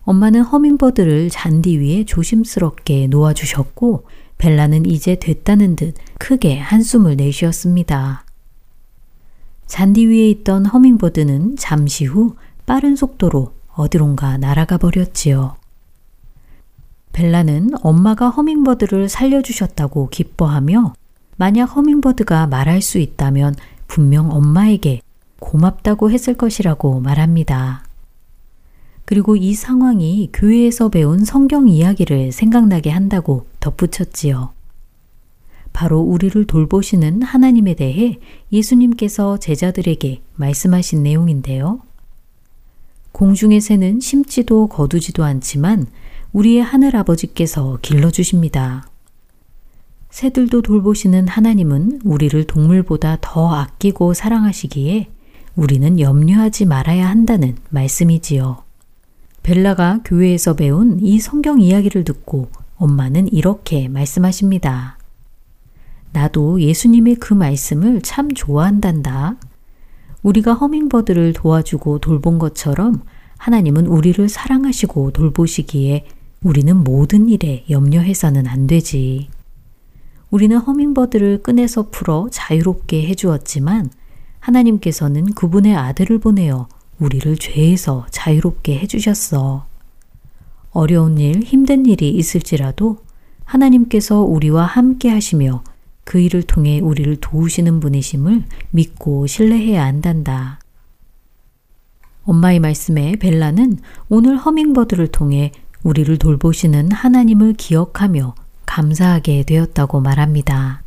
[0.09, 4.05] 엄마는 허밍버드를 잔디 위에 조심스럽게 놓아주셨고
[4.39, 8.25] 벨라는 이제 됐다는 듯 크게 한숨을 내쉬었습니다.
[9.67, 12.35] 잔디 위에 있던 허밍버드는 잠시 후
[12.65, 15.57] 빠른 속도로 어디론가 날아가 버렸지요.
[17.13, 20.93] 벨라는 엄마가 허밍버드를 살려주셨다고 기뻐하며
[21.37, 23.53] 만약 허밍버드가 말할 수 있다면
[23.85, 25.01] 분명 엄마에게
[25.39, 27.88] 고맙다고 했을 것이라고 말합니다.
[29.09, 34.51] 그리고 이 상황이 교회에서 배운 성경 이야기를 생각나게 한다고 덧붙였지요.
[35.73, 38.19] 바로 우리를 돌보시는 하나님에 대해
[38.51, 41.81] 예수님께서 제자들에게 말씀하신 내용인데요.
[43.11, 45.87] 공중의 새는 심지도 거두지도 않지만
[46.31, 48.91] 우리의 하늘 아버지께서 길러주십니다.
[50.11, 55.07] 새들도 돌보시는 하나님은 우리를 동물보다 더 아끼고 사랑하시기에
[55.55, 58.68] 우리는 염려하지 말아야 한다는 말씀이지요.
[59.49, 64.99] 벨라가 교회에서 배운 이 성경 이야기를 듣고 엄마는 이렇게 말씀하십니다.
[66.11, 69.37] 나도 예수님의 그 말씀을 참 좋아한단다.
[70.21, 73.01] 우리가 허밍버드를 도와주고 돌본 것처럼
[73.37, 76.05] 하나님은 우리를 사랑하시고 돌보시기에
[76.43, 79.29] 우리는 모든 일에 염려해서는 안 되지.
[80.29, 83.89] 우리는 허밍버드를 끈에서 풀어 자유롭게 해주었지만
[84.41, 86.67] 하나님께서는 그분의 아들을 보내어
[86.99, 89.65] 우리를 죄에서 자유롭게 해주셨어.
[90.71, 92.97] 어려운 일, 힘든 일이 있을지라도
[93.45, 95.63] 하나님께서 우리와 함께 하시며
[96.03, 100.59] 그 일을 통해 우리를 도우시는 분이심을 믿고 신뢰해야 한단다.
[102.25, 105.51] 엄마의 말씀에 벨라는 오늘 허밍버드를 통해
[105.83, 108.35] 우리를 돌보시는 하나님을 기억하며
[108.65, 110.83] 감사하게 되었다고 말합니다.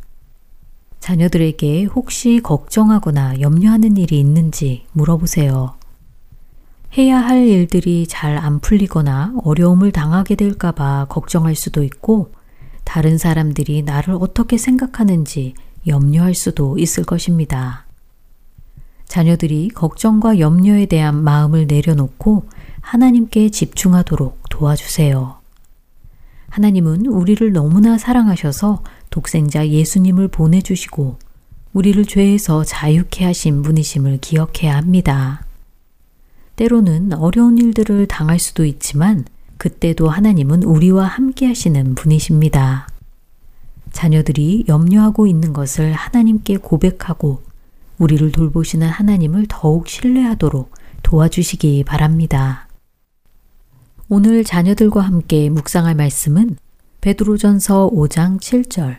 [0.99, 5.75] 자녀들에게 혹시 걱정하거나 염려하는 일이 있는지 물어보세요.
[6.95, 12.31] 해야 할 일들이 잘 안 풀리거나 어려움을 당하게 될까봐 걱정할 수도 있고,
[12.83, 15.55] 다른 사람들이 나를 어떻게 생각하는지
[15.87, 17.85] 염려할 수도 있을 것입니다.
[19.07, 22.45] 자녀들이 걱정과 염려에 대한 마음을 내려놓고
[22.81, 25.37] 하나님께 집중하도록 도와주세요.
[26.49, 31.17] 하나님은 우리를 너무나 사랑하셔서 독생자 예수님을 보내주시고
[31.73, 35.43] 우리를 죄에서 자유케 하신 분이심을 기억해야 합니다.
[36.55, 39.25] 때로는 어려운 일들을 당할 수도 있지만
[39.57, 42.87] 그때도 하나님은 우리와 함께 하시는 분이십니다.
[43.91, 47.41] 자녀들이 염려하고 있는 것을 하나님께 고백하고
[47.97, 50.71] 우리를 돌보시는 하나님을 더욱 신뢰하도록
[51.03, 52.67] 도와주시기 바랍니다.
[54.09, 56.57] 오늘 자녀들과 함께 묵상할 말씀은
[57.01, 58.97] 베드로전서 5장 7절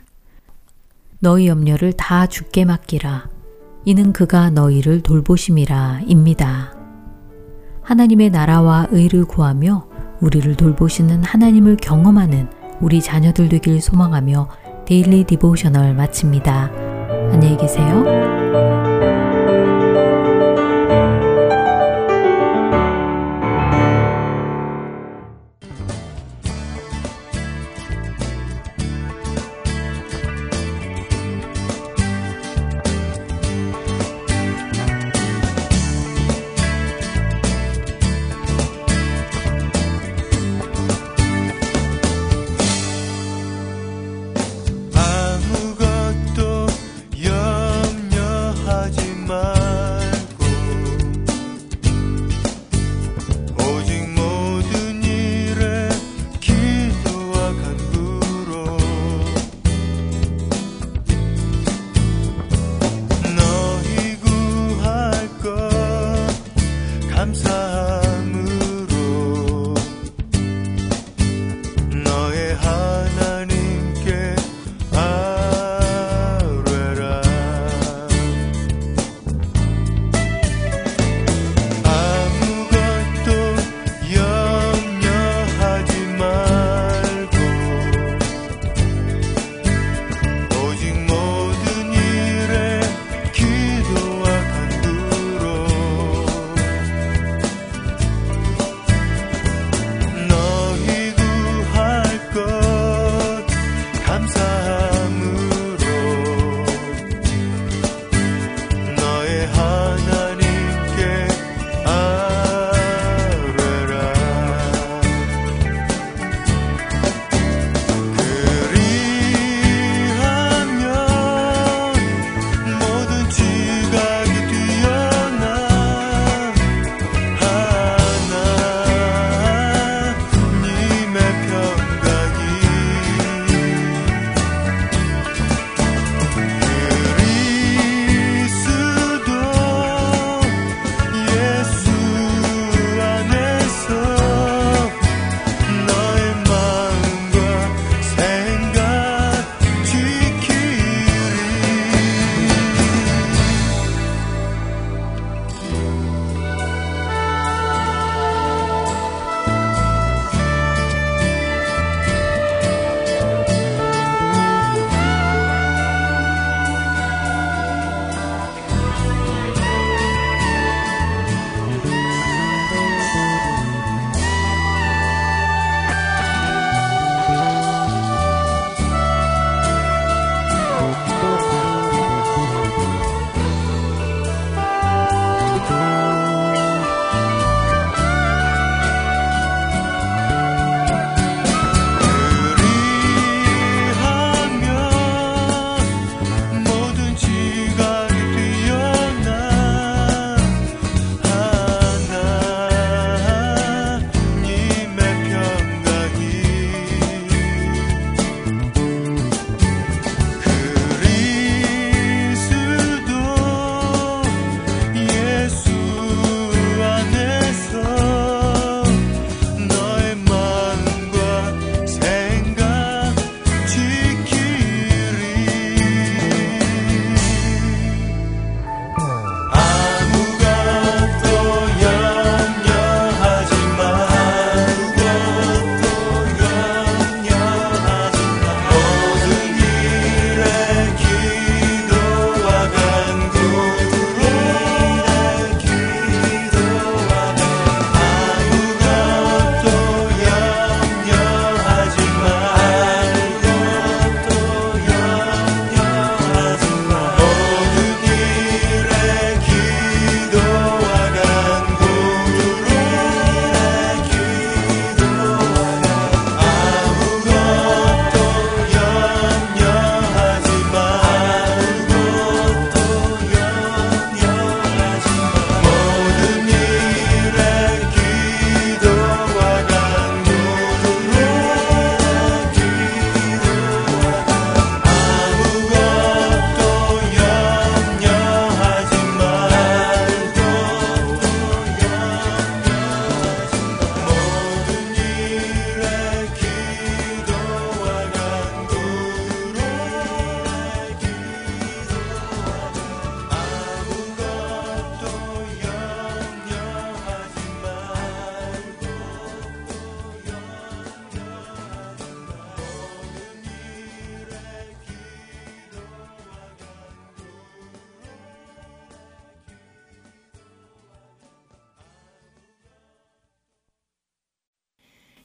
[1.18, 3.28] 너희 염려를 다 주께 맡기라
[3.84, 6.83] 이는 그가 너희를 돌보심이라 입니다.
[7.84, 9.86] 하나님의 나라와 의를 구하며
[10.20, 12.48] 우리를 돌보시는 하나님을 경험하는
[12.80, 14.48] 우리 자녀들 되길 소망하며
[14.86, 16.70] 데일리 디보셔널 마칩니다.
[17.30, 18.93] 안녕히 계세요.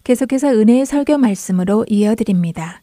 [0.10, 2.82] 계속해서 은혜의 설교 말씀으로 이어드립니다.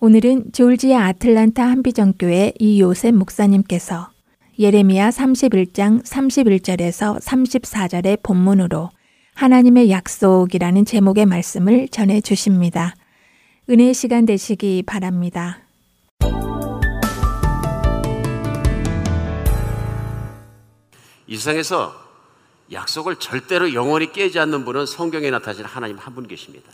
[0.00, 4.08] 오늘은 졸지아 아틀란타 한비전교회 이요셉 목사님께서
[4.58, 8.88] 예레미야 31장 31절에서 34절의 본문으로
[9.34, 12.94] 하나님의 약속이라는 제목의 말씀을 전해 주십니다.
[13.68, 15.58] 은혜의 시간 되시기 바랍니다.
[21.26, 22.07] 이 세상에서
[22.72, 26.70] 약속을 절대로 영원히 깨지 않는 분은 성경에 나타나신 하나님 한 분 계십니다.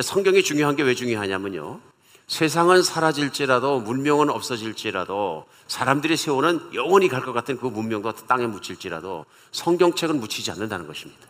[0.00, 1.80] 성경이 중요한 게 왜 중요하냐면요.
[2.26, 10.18] 세상은 사라질지라도 문명은 없어질지라도 사람들이 세우는 영원히 갈 것 같은 그 문명도 땅에 묻힐지라도 성경책은
[10.18, 11.20] 묻히지 않는다는 것입니다.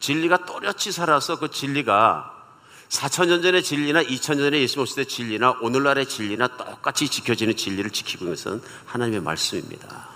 [0.00, 2.34] 진리가 또렷이 살아서 그 진리가
[2.88, 8.36] 4천년 전의 진리나 2천년 전의 예수 모습의 진리나 오늘날의 진리나 똑같이 지켜지는 진리를 지키고 있는
[8.36, 10.08] 것은 하나님의 말씀입니다.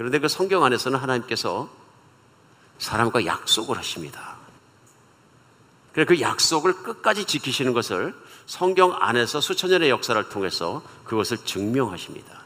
[0.00, 1.68] 그런데 그 성경 안에서는 하나님께서
[2.78, 4.38] 사람과 약속을 하십니다.
[5.92, 8.14] 그래 그 약속을 끝까지 지키시는 것을
[8.46, 12.40] 성경 안에서 수천 년의 역사를 통해서 그것을 증명하십니다.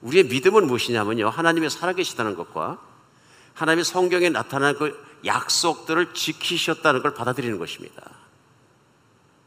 [0.00, 1.28] 우리의 믿음은 무엇이냐면요.
[1.28, 2.80] 하나님이 살아계시다는 것과
[3.54, 8.02] 하나님의 성경에 나타난 그 약속들을 지키셨다는 걸 받아들이는 것입니다.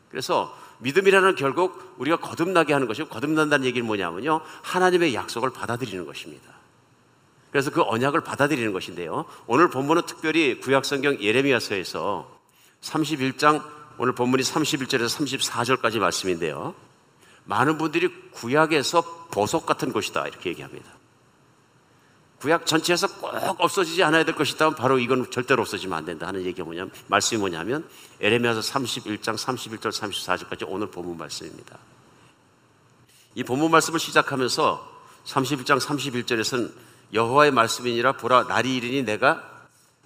[0.09, 4.39] 그래서 믿음이라는 결국 우리가 거듭나게 하는 것이고 거듭난다는 얘기는 뭐냐면요.
[4.61, 6.58] 하나님의 약속을 받아들이는 것입니다.
[7.51, 9.25] 그래서 그 언약을 받아들이는 것인데요.
[9.47, 12.39] 오늘 본문은 특별히 구약성경 예레미야서에서
[12.81, 13.63] 31장
[13.97, 15.27] 오늘 본문이 31절에서
[15.79, 16.75] 34절까지 말씀인데요.
[17.45, 20.99] 많은 분들이 구약에서 보석 같은 곳이다 이렇게 얘기합니다.
[22.39, 26.63] 구약 전체에서 꼭 없어지지 않아야 될 것이다 바로 이건 절대로 없어지면 안 된다 하는 얘기가
[26.63, 27.85] 뭐냐면 말씀이 뭐냐면
[28.21, 31.77] 에레미야서 31장 31절 34절까지 오늘 본문 말씀입니다.
[33.35, 36.71] 이 본문 말씀을 시작하면서 31장 31절에서는
[37.13, 39.43] 여호와의 말씀이니라 보라 날이 이르니 내가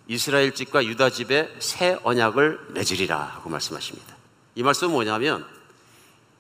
[0.08, 4.16] 이스라엘 집과 유다 집에 새 언약을 맺으리라 하고 말씀하십니다.
[4.56, 5.46] 이 말씀은 뭐냐면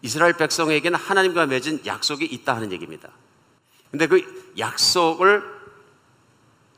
[0.01, 3.09] 이스라엘 백성에게는 하나님과 맺은 약속이 있다 하는 얘기입니다.
[3.91, 5.43] 근데 그 약속을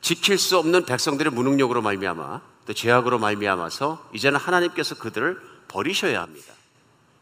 [0.02, 6.54] 지킬 수 없는 백성들의 무능력으로 말미암아 또 죄악으로 말미암아서 이제는 하나님께서 그들을 버리셔야 합니다.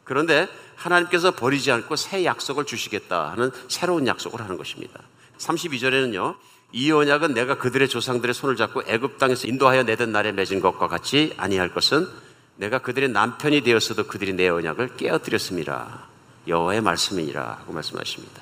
[0.04, 5.00] 그런데 하나님께서 버리지 않고 새 약속을 주시겠다 하는 새로운 약속을 하는 것입니다.
[5.38, 6.36] 32절에는요.
[6.74, 11.34] 이 언약은 내가 그들의 조상들의 손을 잡고 애굽 땅에서 인도하여 내던 날에 맺은 것과 같이
[11.38, 12.08] 아니할 것은
[12.56, 16.08] 내가 그들의 남편이 되었어도 그들이 내 언약을 깨어뜨렸습니다.
[16.48, 18.42] 여호와의 말씀이니라 하고 말씀하십니다.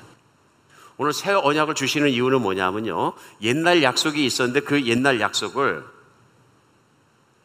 [0.96, 3.12] 오늘 새 언약을 주시는 이유는 뭐냐면요.
[3.42, 5.84] 옛날 약속이 있었는데 그 옛날 약속을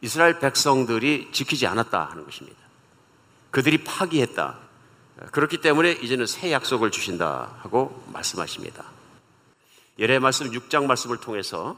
[0.00, 2.56] 이스라엘 백성들이 지키지 않았다 하는 것입니다.
[3.50, 4.56] 그들이 파기했다.
[5.32, 8.97] 그렇기 때문에 이제는 새 약속을 주신다 하고 말씀하십니다.
[9.98, 11.76] 예레 말씀 6장 말씀을 통해서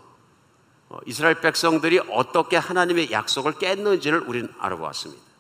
[0.89, 5.31] 어, 이스라엘 백성들이 어떻게 하나님의 약속을 깼는지를 우리는 알아보았습니다.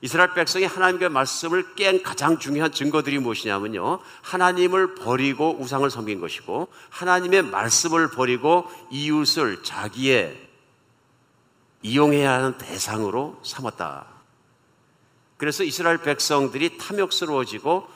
[0.00, 3.98] 이스라엘 백성이 하나님의 말씀을 깬 가장 중요한 증거들이 무엇이냐면요.
[4.22, 10.48] 하나님을 버리고 우상을 섬긴 것이고 하나님의 말씀을 버리고 이웃을 자기의
[11.82, 14.06] 이용해야 하는 대상으로 삼았다.
[15.36, 17.88] 그래서 이스라엘 백성들이 탐욕스러워지고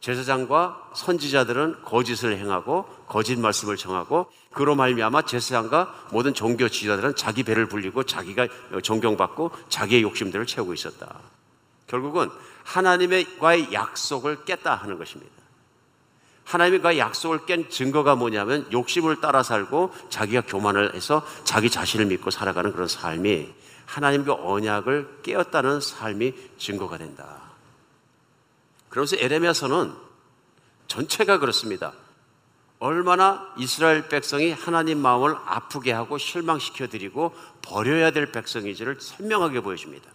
[0.00, 7.66] 제사장과 선지자들은 거짓을 행하고 거짓 말씀을 정하고 그로 말미암아 제사장과 모든 종교 지도자들은 자기 배를
[7.66, 8.48] 불리고 자기가
[8.82, 11.16] 존경받고 자기의 욕심들을 채우고 있었다.
[11.86, 12.30] 결국은
[12.64, 15.32] 하나님과의 약속을 깼다 하는 것입니다.
[16.44, 22.72] 하나님과 약속을 깬 증거가 뭐냐면 욕심을 따라 살고 자기가 교만을 해서 자기 자신을 믿고 살아가는
[22.72, 23.52] 그런 삶이
[23.84, 27.42] 하나님과 언약을 깨었다는 삶이 증거가 된다.
[28.88, 29.92] 그러면서 에레미야서는
[30.86, 31.92] 전체가 그렇습니다.
[32.80, 40.08] 얼마나 이스라엘 백성이 하나님 마음을 아프게 하고 실망시켜 드리고 버려야 될 백성인지를 선명하게 보여줍니다.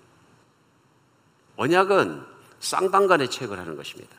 [1.57, 2.23] 언약은
[2.59, 4.15] 쌍방간의 책을 하는 것입니다.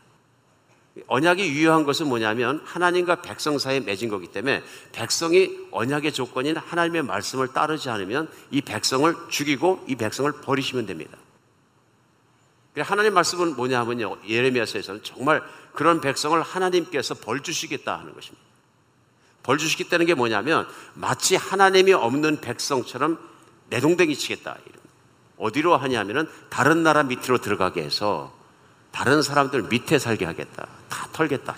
[1.09, 7.49] 언약이 유효한 것은 뭐냐면 하나님과 백성 사이에 맺은 거기 때문에 백성이 언약의 조건인 하나님의 말씀을
[7.49, 11.19] 따르지 않으면 이 백성을 죽이고 이 백성을 버리시면 됩니다.
[12.77, 14.19] 하나님 말씀은 뭐냐 하면요.
[14.29, 15.43] 예레미야서에서는 정말
[15.75, 18.43] 그런 백성을 하나님께서 벌 주시겠다 하는 것입니다.
[19.43, 23.19] 벌 주시겠다는 게 뭐냐면 마치 하나님이 없는 백성처럼
[23.69, 24.57] 내동댕이 치겠다.
[25.37, 28.33] 어디로 하냐면은 다른 나라 밑으로 들어가게 해서
[28.93, 30.67] 다른 사람들 밑에 살게 하겠다.
[30.89, 31.57] 다 털겠다.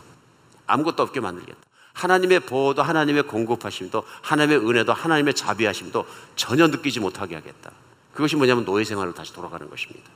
[0.67, 1.61] 아무것도 없게 만들겠다.
[1.93, 7.71] 하나님의 보호도 하나님의 공급하심도 하나님의 은혜도 하나님의 자비하심도 전혀 느끼지 못하게 하겠다.
[8.13, 10.11] 그것이 뭐냐면 노예 생활로 다시 돌아가는 것입니다.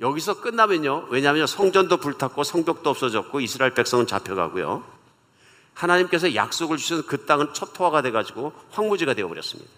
[0.00, 1.06] 여기서 끝나면요.
[1.10, 4.84] 왜냐하면 성전도 불탔고 성벽도 없어졌고 이스라엘 백성은 잡혀가고요.
[5.74, 9.70] 하나님께서 약속을 주셔서 그 땅은 초토화가 돼가지고 황무지가 되어버렸습니다.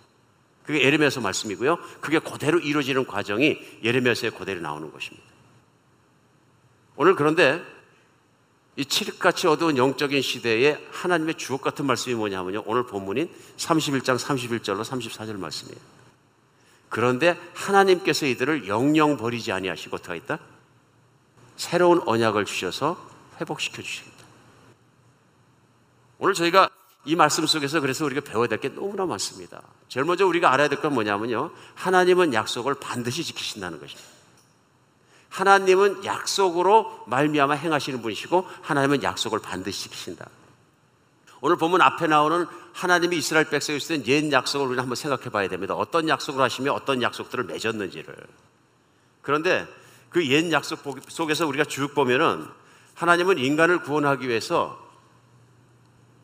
[0.65, 1.79] 그게 예레미야서 말씀이고요.
[2.01, 5.25] 그게 그대로 이루어지는 과정이 예레미야서에 그대로 나오는 것입니다.
[6.97, 7.63] 오늘 그런데
[8.75, 12.65] 이 칠흑같이 어두운 영적인 시대에 하나님의 주옥 같은 말씀이 뭐냐면요.
[12.67, 15.96] 오늘 본문인 31장 31절로 34절 말씀이에요.
[16.89, 20.39] 그런데 하나님께서 이들을 영영 버리지 아니하시고 어떻게 했다?
[21.57, 22.97] 새로운 언약을 주셔서
[23.41, 24.17] 회복시켜 주십니다.
[26.19, 26.71] 오늘 저희가
[27.05, 29.63] 이 말씀 속에서 그래서 우리가 배워야 될 게 너무나 많습니다.
[29.89, 31.51] 제일 먼저 우리가 알아야 될 건 뭐냐면요.
[31.75, 34.09] 하나님은 약속을 반드시 지키신다는 것입니다.
[35.29, 40.27] 하나님은 약속으로 말미암아 행하시는 분이시고 하나님은 약속을 반드시 지키신다.
[41.41, 45.75] 오늘 보면 앞에 나오는 하나님이 이스라엘 백성이 있을 때옛 약속을 우리는 한번 생각해 봐야 됩니다.
[45.75, 48.15] 어떤 약속을 하시며 어떤 약속들을 맺었는지를.
[49.23, 49.67] 그런데
[50.11, 52.47] 그 옛 약속 속에서 우리가 쭉 보면은
[52.95, 54.83] 하나님은 인간을 구원하기 위해서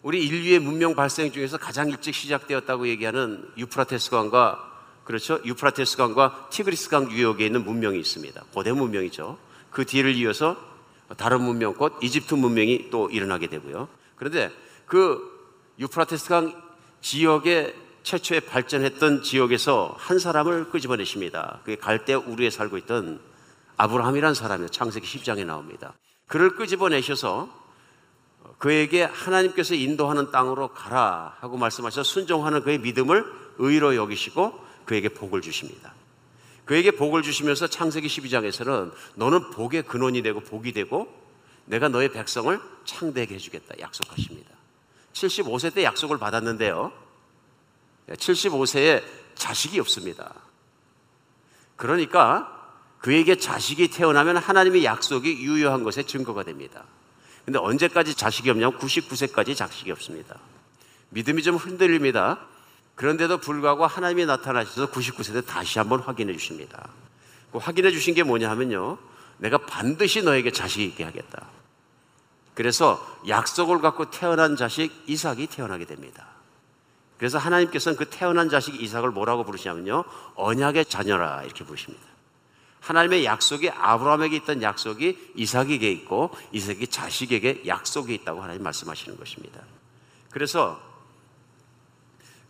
[0.03, 4.71] 우리 인류의 문명 발생 중에서 가장 일찍 시작되었다고 얘기하는 유프라테스 강과
[5.05, 5.41] 그렇죠?
[5.45, 8.43] 유프라테스 강과 티그리스 강 유역에 있는 문명이 있습니다.
[8.53, 9.39] 고대 문명이죠.
[9.71, 10.57] 그 뒤를 이어서
[11.17, 13.89] 다른 문명 곧 이집트 문명이 또 일어나게 되고요.
[14.17, 14.51] 그런데
[14.93, 16.63] 그 유프라테스 강
[17.01, 21.61] 지역에 최초에 발전했던 지역에서 한 사람을 끄집어내십니다.
[21.65, 23.19] 그게 갈대 우르에 살고 있던
[23.79, 24.69] 아브라함이라는 사람이요.
[24.69, 25.95] 창세기 10장에 나옵니다.
[26.27, 27.49] 그를 끄집어내셔서
[28.59, 33.25] 그에게 하나님께서 인도하는 땅으로 가라 하고 말씀하셔서 순종하는 그의 믿음을
[33.61, 35.95] 의로 여기시고 그에게 복을 주십니다.
[36.67, 41.09] 그에게 복을 주시면서 창세기 12장에서는 너는 복의 근원이 되고 복이 되고
[41.65, 44.62] 내가 너의 백성을 창대하게 해주겠다 약속하십니다.
[45.13, 46.93] 75세 때 약속을 받았는데요.
[48.09, 49.03] 75세에
[49.35, 50.35] 자식이 없습니다.
[51.77, 52.49] 그러니까
[52.99, 56.85] 그에게 자식이 태어나면 하나님의 약속이 유효한 것의 증거가 됩니다.
[57.45, 60.37] 근데 언제까지 자식이 없냐면 99세까지 자식이 없습니다.
[61.11, 62.39] 믿음이 좀 흔들립니다.
[62.95, 66.89] 그런데도 불구하고 하나님이 나타나셔서 99세 때 다시 한번 확인해 주십니다.
[67.51, 68.99] 그 확인해 주신 게 뭐냐 하면요.
[69.39, 71.47] 내가 반드시 너에게 자식이 있게 하겠다.
[72.55, 76.27] 그래서 약속을 갖고 태어난 자식 이삭이 태어나게 됩니다.
[77.19, 80.05] 그래서 하나님께서는 그 태어난 자식 이삭을 뭐라고 부르시냐면요.
[80.35, 82.05] 언약의 자녀라 이렇게 부르십니다.
[82.81, 89.61] 하나님의 약속이 아브라함에게 있던 약속이 이삭에게 있고 이삭이 자식에게 약속이 있다고 하나님 말씀하시는 것입니다.
[90.31, 90.81] 그래서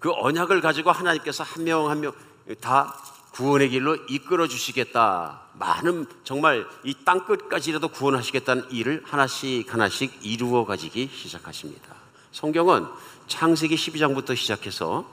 [0.00, 2.12] 그 언약을 가지고 하나님께서 한 명 한 명
[2.60, 2.92] 다
[3.34, 5.41] 구원의 길로 이끌어 주시겠다.
[5.54, 11.94] 많은 정말 이 땅 끝까지라도 구원하시겠다는 일을 하나씩 하나씩 이루어 가지기 시작하십니다.
[12.32, 12.86] 성경은
[13.26, 15.04] 창세기 12장부터 시작해서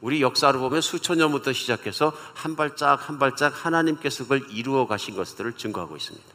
[0.00, 5.54] 우리 역사를 보면 수천 년부터 시작해서 한 발짝 한 발짝 하나님께서 그걸 이루어 가신 것들을
[5.54, 6.26] 증거하고 있습니다.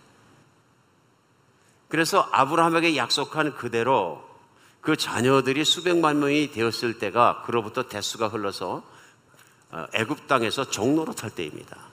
[1.87, 4.23] 그래서 아브라함에게 약속한 그대로
[4.79, 8.83] 그 자녀들이 수백만 명이 되었을 때가 그로부터 대수가 흘러서
[9.71, 11.90] 어, 애굽 땅에서 종로로 탈 때입니다.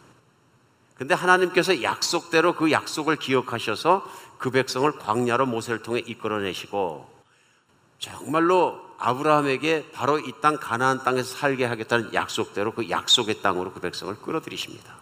[0.98, 4.04] 근데 하나님께서 약속대로 그 약속을 기억하셔서
[4.38, 7.08] 그 백성을 광야로 모세를 통해 이끌어내시고
[7.98, 14.14] 정말로 아브라함에게 바로 이 땅 가나안 땅에서 살게 하겠다는 약속대로 그 약속의 땅으로 그 백성을
[14.16, 14.96] 끌어들이십니다.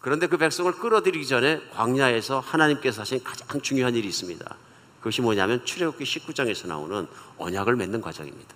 [0.00, 4.56] 그런데 그 백성을 끌어들이기 전에 광야에서 하나님께서 하신 가장 중요한 일이 있습니다.
[4.98, 7.06] 그것이 뭐냐면 출애굽기 19장에서 나오는
[7.38, 8.54] 언약을 맺는 과정입니다.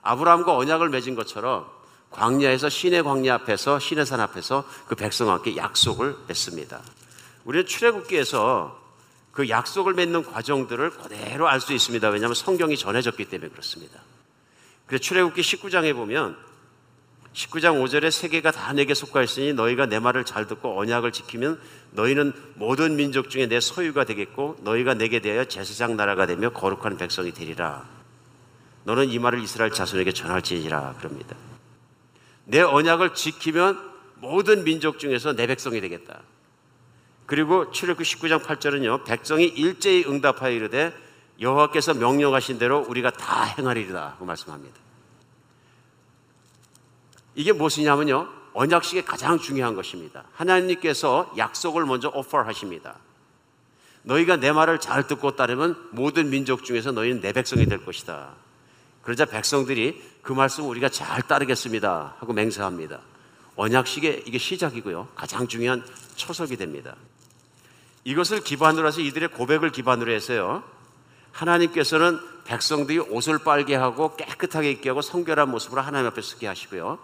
[0.00, 1.66] 아브라함과 언약을 맺은 것처럼
[2.10, 6.80] 광야에서 신의 광야 앞에서 신의 산 앞에서 그 백성과 함께 약속을 맺습니다.
[7.44, 8.78] 우리는 출애굽기에서
[9.32, 12.08] 그 약속을 맺는 과정들을 그대로 알 수 있습니다.
[12.08, 14.00] 왜냐하면 성경이 전해졌기 때문에 그렇습니다.
[14.86, 16.36] 그래서 출애굽기 19장에 보면
[17.32, 21.60] 19장 5절에 세계가 다 내게 속하였으니 너희가 내 말을 잘 듣고 언약을 지키면
[21.92, 27.32] 너희는 모든 민족 중에 내 소유가 되겠고 너희가 내게 대하여 제사장 나라가 되며 거룩한 백성이
[27.32, 27.84] 되리라.
[28.82, 31.36] 너는 이 말을 이스라엘 자손에게 전할지니라 그럽니다.
[32.50, 36.20] 내 언약을 지키면 모든 민족 중에서 내 백성이 되겠다.
[37.26, 39.04] 그리고 출애굽 19장 8절은요.
[39.04, 40.92] 백성이 일제히 응답하여 이르되
[41.40, 44.76] 여호와께서 명령하신 대로 우리가 다 행하리라 고 말씀합니다.
[47.36, 48.28] 이게 무엇이냐면요.
[48.52, 50.24] 언약식의 가장 중요한 것입니다.
[50.32, 52.96] 하나님께서 약속을 먼저 오퍼하십니다.
[54.02, 58.34] 너희가 내 말을 잘 듣고 따르면 모든 민족 중에서 너희는 내 백성이 될 것이다.
[59.02, 63.00] 그러자 백성들이 그 말씀 우리가 잘 따르겠습니다 하고 맹세합니다.
[63.56, 65.08] 언약식의 이게 시작이고요.
[65.14, 65.84] 가장 중요한
[66.16, 66.96] 초석이 됩니다.
[68.04, 70.62] 이것을 기반으로 해서 이들의 고백을 기반으로 해서요.
[71.32, 76.98] 하나님께서는 백성들이 옷을 빨게 하고 깨끗하게 입게 하고 성결한 모습으로 하나님 앞에 서게 하시고요.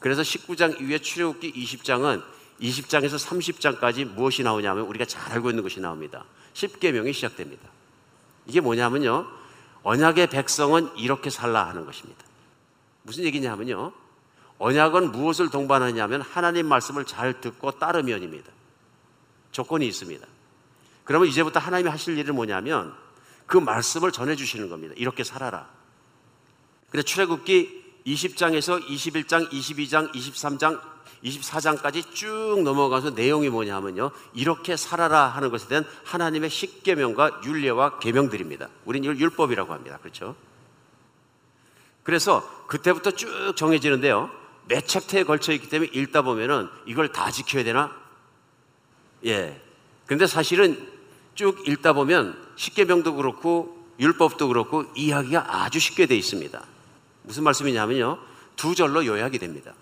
[0.00, 2.22] 그래서 19장 이후에 출애굽기 20장은
[2.60, 6.24] 20장에서 30장까지 무엇이 나오냐면 우리가 잘 알고 있는 것이 나옵니다.
[6.54, 7.68] 10계명이 시작됩니다.
[8.46, 9.26] 이게 뭐냐면요.
[9.82, 12.29] 언약의 백성은 이렇게 살라 하는 것입니다.
[13.02, 13.92] 무슨 얘기냐면요.
[14.58, 18.52] 언약은 무엇을 동반하냐면 하나님 말씀을 잘 듣고 따르면입니다.
[19.52, 20.26] 조건이 있습니다.
[21.04, 22.94] 그러면 이제부터 하나님이 하실 일은 뭐냐면
[23.46, 24.94] 그 말씀을 전해 주시는 겁니다.
[24.96, 25.68] 이렇게 살아라.
[26.90, 30.80] 그래서 출애굽기 20장에서 21장, 22장, 23장,
[31.24, 34.10] 24장까지 쭉 넘어가서 내용이 뭐냐면요.
[34.34, 38.68] 이렇게 살아라 하는 것에 대한 하나님의 십계명과 율례와 계명들입니다.
[38.84, 39.98] 우리는 이걸 율법이라고 합니다.
[40.00, 40.36] 그렇죠?
[42.02, 44.30] 그래서 그때부터 쭉 정해지는데요.
[44.66, 47.94] 몇 챕터에 걸쳐 있기 때문에 읽다 보면은 이걸 다 지켜야 되나?
[49.26, 49.60] 예.
[50.06, 50.88] 근데 사실은
[51.34, 56.62] 쭉 읽다 보면 십계명도 그렇고 율법도 그렇고 이야기가 아주 쉽게 돼 있습니다.
[57.22, 58.18] 무슨 말씀이냐면요.
[58.56, 59.72] 두 절로 요약이 됩니다.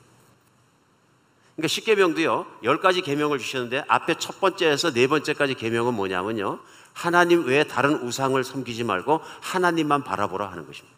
[1.57, 2.47] 그러니까 십계명도요.
[2.63, 6.61] 열 가지 계명을 주셨는데 앞에 첫 번째에서 네 번째까지 계명은 뭐냐면요.
[6.93, 10.98] 하나님 외에 다른 우상을 섬기지 말고 하나님만 바라보라 하는 것입니다.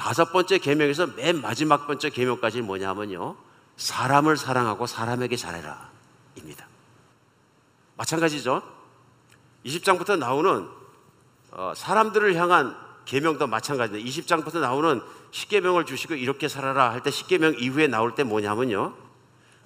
[0.00, 3.36] 다섯 번째 계명에서 맨 마지막 번째 계명까지 뭐냐면요.
[3.76, 5.90] 사람을 사랑하고 사람에게 잘해라.
[6.36, 6.66] 입니다.
[7.98, 8.62] 마찬가지죠.
[9.66, 10.66] 20장부터 나오는
[11.50, 12.74] 어, 사람들을 향한
[13.04, 18.94] 계명도 마찬가지인데 20장부터 나오는 십계명을 주시고 이렇게 살아라 할 때 십계명 이후에 나올 때 뭐냐면요.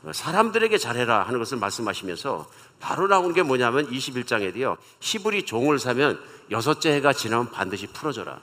[0.03, 4.78] 어, 사람들에게 잘해라 하는 것을 말씀하시면서 바로 나온 게 뭐냐면 21장에도요.
[4.99, 6.20] 시불이 종을 사면
[6.51, 8.41] 여섯째 해가 지나면 반드시 풀어줘라.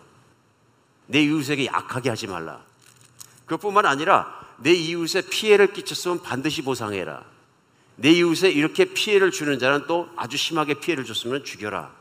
[1.12, 2.62] 내 이웃에게 약하게 하지 말라.
[3.46, 7.24] 그뿐만 아니라 내 이웃에 피해를 끼쳤으면 반드시 보상해라.
[7.98, 11.92] 내 이웃에 이렇게 피해를 주는 자는 또 아주 심하게 피해를 줬으면 죽여라.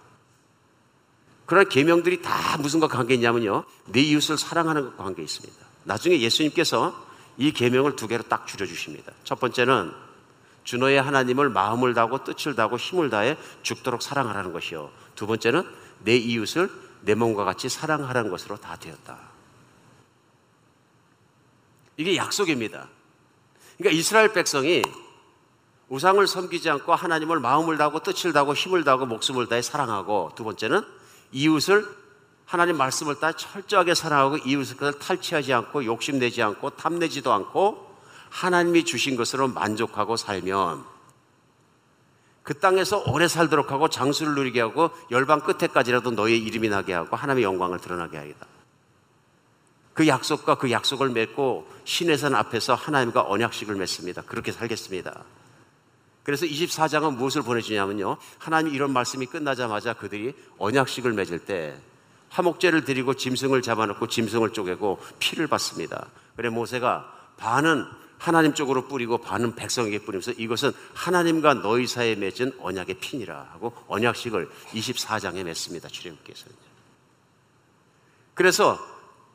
[1.45, 3.65] 그런 계명들이 다 무슨과 관계 있냐면요.
[3.87, 5.67] 내 이웃을 사랑하는 것과 관계 있습니다.
[5.83, 6.95] 나중에 예수님께서
[7.37, 9.13] 이 계명을 두 개로 딱 줄여 주십니다.
[9.25, 9.93] 첫 번째는
[10.63, 14.91] 주 너의 하나님을 마음을 다하고 뜻을 다하고 힘을 다해 죽도록 사랑하라는 것이요.
[15.17, 15.65] 두 번째는
[16.05, 16.71] 내 이웃을
[17.03, 19.19] 내 몸과 같이 사랑하라는 것으로 다 되었다.
[21.97, 22.89] 이게 약속입니다.
[23.79, 24.83] 그러니까 이스라엘 백성이
[25.89, 30.83] 우상을 섬기지 않고 하나님을 마음을 다하고 뜻을 다하고 힘을 다하고 목숨을 다해 사랑하고 두 번째는
[31.33, 31.87] 이웃을
[32.47, 37.97] 하나님 말씀을 따라 철저하게 사랑하고 이웃을 탈취하지 않고 욕심내지 않고 탐내지도 않고
[38.31, 40.85] 하나님이 주신 것으로 만족하고 살면
[42.43, 47.45] 그 땅에서 오래 살도록 하고 장수를 누리게 하고 열방 끝에까지라도 너의 이름이 나게 하고 하나님의
[47.45, 48.47] 영광을 드러나게 하겠다.
[49.93, 54.23] 그 약속과 그 약속을 맺고 신의 산 앞에서 하나님과 언약식을 맺습니다.
[54.23, 55.25] 그렇게 살겠습니다.
[56.23, 58.17] 그래서 24장은 무엇을 보내주냐면요.
[58.39, 61.77] 하나님이 이런 말씀이 끝나자마자 그들이 언약식을 맺을 때
[62.31, 66.07] 화목제를 드리고 짐승을 잡아놓고 짐승을 쪼개고 피를 받습니다.
[66.37, 67.85] 그래 모세가 반은
[68.21, 74.51] 하나님 쪽으로 뿌리고 반은 백성에게 뿌리면서 이것은 하나님과 너희 사이에 맺은 언약의 피니라 하고 언약식을
[74.75, 75.89] 24장에 맺습니다.
[75.89, 76.55] 주님께서는.
[78.35, 78.79] 그래서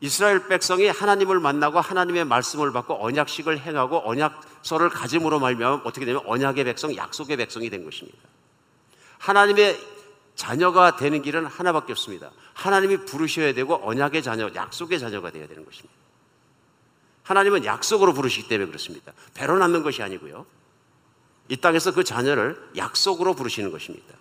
[0.01, 6.65] 이스라엘 백성이 하나님을 만나고 하나님의 말씀을 받고 언약식을 행하고 언약서를 가짐으로 말미암아 어떻게 되면 언약의
[6.65, 8.19] 백성, 약속의 백성이 된 것입니다.
[9.17, 9.79] 하나님의
[10.35, 12.29] 자녀가 되는 길은 하나밖에 없습니다.
[12.53, 16.04] 하나님이 부르셔야 되고 언약의 자녀, 약속의 자녀가 되어야 되는 것입니다.
[17.25, 19.11] 하나님은 약속으로 부르시기 때문에 그렇습니다.
[19.33, 20.45] 배로 낳는 것이 아니고요.
[21.49, 24.13] 이 땅에서 그 자녀를 약속으로 부르시는 것입니다.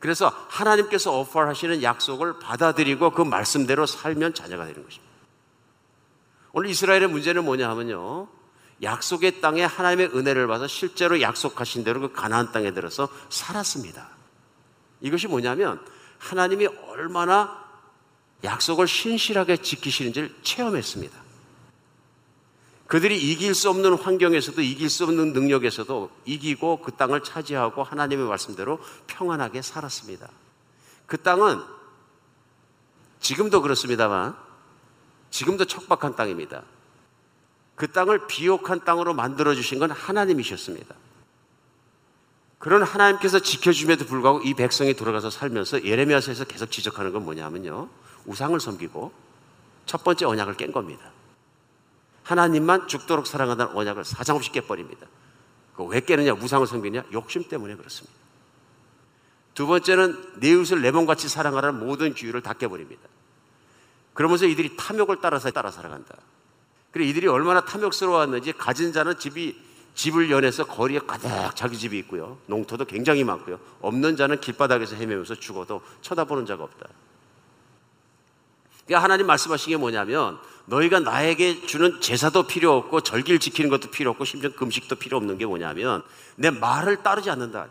[0.00, 5.08] 그래서 하나님께서 오퍼하시는 약속을 받아들이고 그 말씀대로 살면 자녀가 되는 것입니다.
[6.52, 8.28] 오늘 이스라엘의 문제는 뭐냐 하면요.
[8.82, 14.08] 약속의 땅에 하나님의 은혜를 받아 실제로 약속하신 대로 그 가나안 땅에 들어서 살았습니다.
[15.00, 15.84] 이것이 뭐냐면
[16.18, 17.68] 하나님이 얼마나
[18.42, 21.27] 약속을 신실하게 지키시는지를 체험했습니다.
[22.88, 28.80] 그들이 이길 수 없는 환경에서도 이길 수 없는 능력에서도 이기고 그 땅을 차지하고 하나님의 말씀대로
[29.06, 30.28] 평안하게 살았습니다.
[31.06, 31.60] 그 땅은
[33.20, 34.34] 지금도 그렇습니다만
[35.30, 36.62] 지금도 척박한 땅입니다.
[37.74, 40.94] 그 땅을 비옥한 땅으로 만들어 주신 건 하나님이셨습니다.
[42.58, 47.90] 그런 하나님께서 지켜줌에도 불구하고 이 백성이 돌아가서 살면서 예레미야서에서 계속 지적하는 건 뭐냐면요.
[48.24, 49.12] 우상을 섬기고
[49.84, 51.17] 첫 번째 언약을 깬 겁니다.
[52.28, 55.06] 하나님만 죽도록 사랑한다는 언약을 사장없이 깨버립니다.
[55.78, 56.34] 왜 깨느냐?
[56.34, 57.04] 우상을 섬기냐?
[57.12, 58.14] 욕심 때문에 그렇습니다.
[59.54, 63.02] 두 번째는 내 이웃을 내 몸같이 사랑하라는 모든 규율을 다 깨버립니다.
[64.12, 66.16] 그러면서 이들이 탐욕을 따라서 따라 살아간다.
[66.90, 72.38] 그래 이들이 얼마나 탐욕스러웠는지 가진 자는 집이 집을 연해서 거리에 가득 자기 집이 있고요.
[72.46, 73.58] 농토도 굉장히 많고요.
[73.80, 76.88] 없는 자는 길바닥에서 헤매면서 죽어도 쳐다보는 자가 없다.
[78.86, 80.38] 그러니까 하나님 말씀하신 게 뭐냐면
[80.68, 85.38] 너희가 나에게 주는 제사도 필요 없고 절기를 지키는 것도 필요 없고 심지어 금식도 필요 없는
[85.38, 86.02] 게 뭐냐면
[86.36, 87.68] 내 말을 따르지 않는다.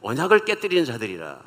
[0.00, 1.40] 언약을 깨뜨리는 자들이라.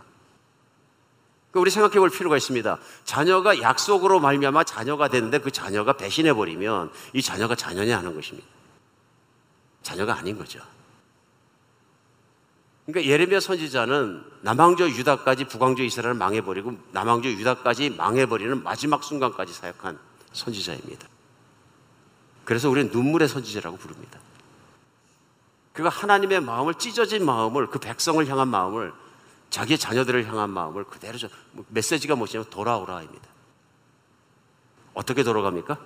[1.52, 2.78] 그 우리 생각해 볼 필요가 있습니다.
[3.06, 8.48] 자녀가 약속으로 말미암아 자녀가 되는데 그 자녀가 배신해 버리면 이 자녀가 자녀냐 하는 것입니다.
[9.82, 10.60] 자녀가 아닌 거죠.
[12.92, 19.98] 그러니까 예레미야 선지자는 남왕조 유다까지 북왕조 이스라엘을 망해버리고 남왕조 유다까지 망해버리는 마지막 순간까지 사역한
[20.34, 21.08] 선지자입니다.
[22.44, 24.20] 그래서 우리는 눈물의 선지자라고 부릅니다.
[25.72, 28.92] 그가 하나님의 마음을 찢어진 마음을 그 백성을 향한 마음을
[29.50, 31.30] 자기의 자녀들을 향한 마음을 그대로 좀
[31.70, 33.26] 메시지가 뭐냐면 돌아오라입니다.
[34.94, 35.80] 어떻게 돌아갑니까?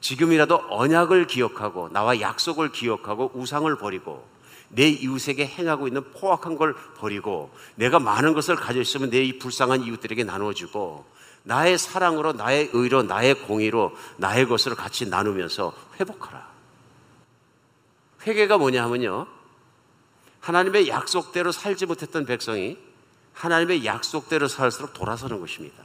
[0.00, 4.37] 지금이라도 언약을 기억하고 나와 약속을 기억하고 우상을 버리고
[4.70, 9.82] 내 이웃에게 행하고 있는 포악한 걸 버리고 내가 많은 것을 가져 있으면 내 이 불쌍한
[9.82, 11.06] 이웃들에게 나눠주고
[11.42, 16.46] 나의 사랑으로 나의 의로 나의 공의로 나의 것을 같이 나누면서 회복하라.
[18.26, 19.26] 회개가 뭐냐 하면요.
[20.40, 22.76] 하나님의 약속대로 살지 못했던 백성이
[23.32, 25.82] 하나님의 약속대로 살수록 돌아서는 것입니다.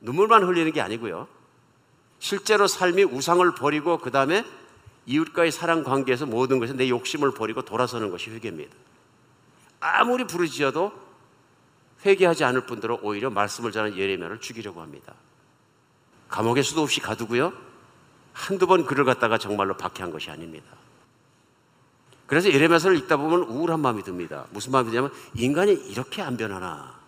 [0.00, 1.26] 눈물만 흘리는 게 아니고요.
[2.20, 4.44] 실제로 삶이 우상을 버리고 그 다음에
[5.08, 8.76] 이웃과의 사랑 관계에서 모든 것에 내 욕심을 버리고 돌아서는 것이 회개입니다.
[9.80, 10.92] 아무리 부르짖어도
[12.04, 15.14] 회개하지 않을 분들은 오히려 말씀을 전하는 예레미야를 죽이려고 합니다.
[16.28, 17.54] 감옥에 수도 없이 가두고요.
[18.34, 20.66] 한두 번 글을 갖다가 정말로 박해한 것이 아닙니다.
[22.26, 24.44] 그래서 예레미야서를 읽다 보면 우울한 마음이 듭니다.
[24.50, 26.98] 무슨 마음이 드냐면 인간이 이렇게 안 변하나.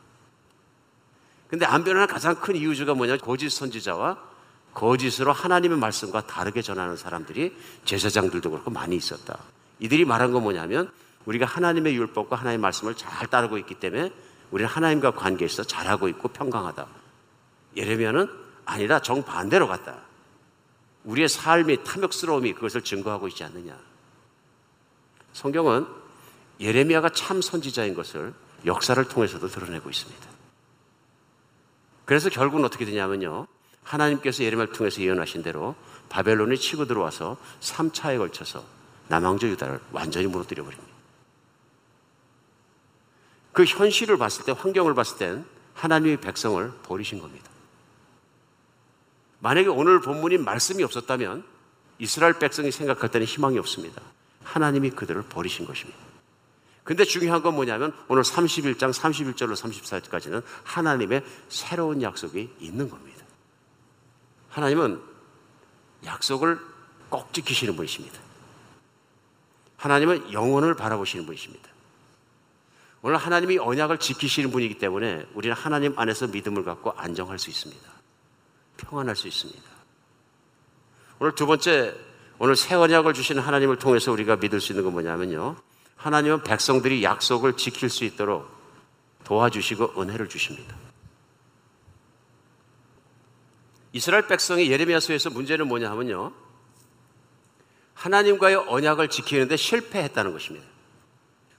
[1.49, 3.19] 근데 안 변하는 가장 큰 이유가 뭐냐?
[3.19, 4.30] 거짓 선지자와
[4.75, 9.39] 거짓으로 하나님의 말씀과 다르게 전하는 사람들이 제사장들도 그렇고 많이 있었다.
[9.79, 10.91] 이들이 말한 건 뭐냐면
[11.27, 14.13] 우리가 하나님의 율법과 하나님의 말씀을 잘 따르고 있기 때문에
[14.51, 16.87] 우리는 하나님과 관계에서 잘하고 있고 평강하다.
[17.77, 18.29] 예레미야는
[18.65, 19.99] 아니라 정반대로 갔다.
[21.05, 23.77] 우리의 삶이 탐욕스러움이 그것을 증거하고 있지 않느냐.
[25.33, 25.87] 성경은
[26.61, 28.35] 예레미야가 참 선지자인 것을
[28.67, 30.29] 역사를 통해서도 드러내고 있습니다.
[32.05, 33.47] 그래서 결국은 어떻게 되냐면요.
[33.91, 35.75] 하나님께서 예레미야를 통해서 예언하신 대로
[36.09, 38.65] 바벨론이 치고 들어와서 3차에 걸쳐서
[39.09, 40.91] 남왕조 유다를 완전히 무너뜨려 버립니다.
[43.53, 45.45] 그 현실을 봤을 때, 환경을 봤을 땐
[45.75, 47.51] 하나님의 백성을 버리신 겁니다.
[49.41, 51.45] 만약에 오늘 본문이 말씀이 없었다면
[51.99, 54.01] 이스라엘 백성이 생각할 때는 희망이 없습니다.
[54.45, 55.99] 하나님이 그들을 버리신 것입니다.
[56.85, 63.10] 근데 중요한 건 뭐냐면 오늘 31장 31절로 34절까지는 하나님의 새로운 약속이 있는 겁니다.
[64.51, 65.01] 하나님은
[66.05, 66.59] 약속을
[67.09, 68.19] 꼭 지키시는 분이십니다.
[69.77, 71.69] 하나님은 영혼을 바라보시는 분이십니다.
[73.03, 77.91] 오늘 하나님이 언약을 지키시는 분이기 때문에 우리는 하나님 안에서 믿음을 갖고 안정할 수 있습니다.
[78.77, 79.63] 평안할 수 있습니다.
[81.19, 81.95] 오늘 두 번째,
[82.39, 85.57] 오늘 새 언약을 주시는 하나님을 통해서 우리가 믿을 수 있는 건 뭐냐면요.
[85.97, 88.49] 하나님은 백성들이 약속을 지킬 수 있도록
[89.25, 90.75] 도와주시고 은혜를 주십니다.
[93.93, 96.33] 이스라엘 백성이 예레미야서에서 문제는 뭐냐 하면요.
[97.95, 100.67] 하나님과의 언약을 지키는데 실패했다는 것입니다.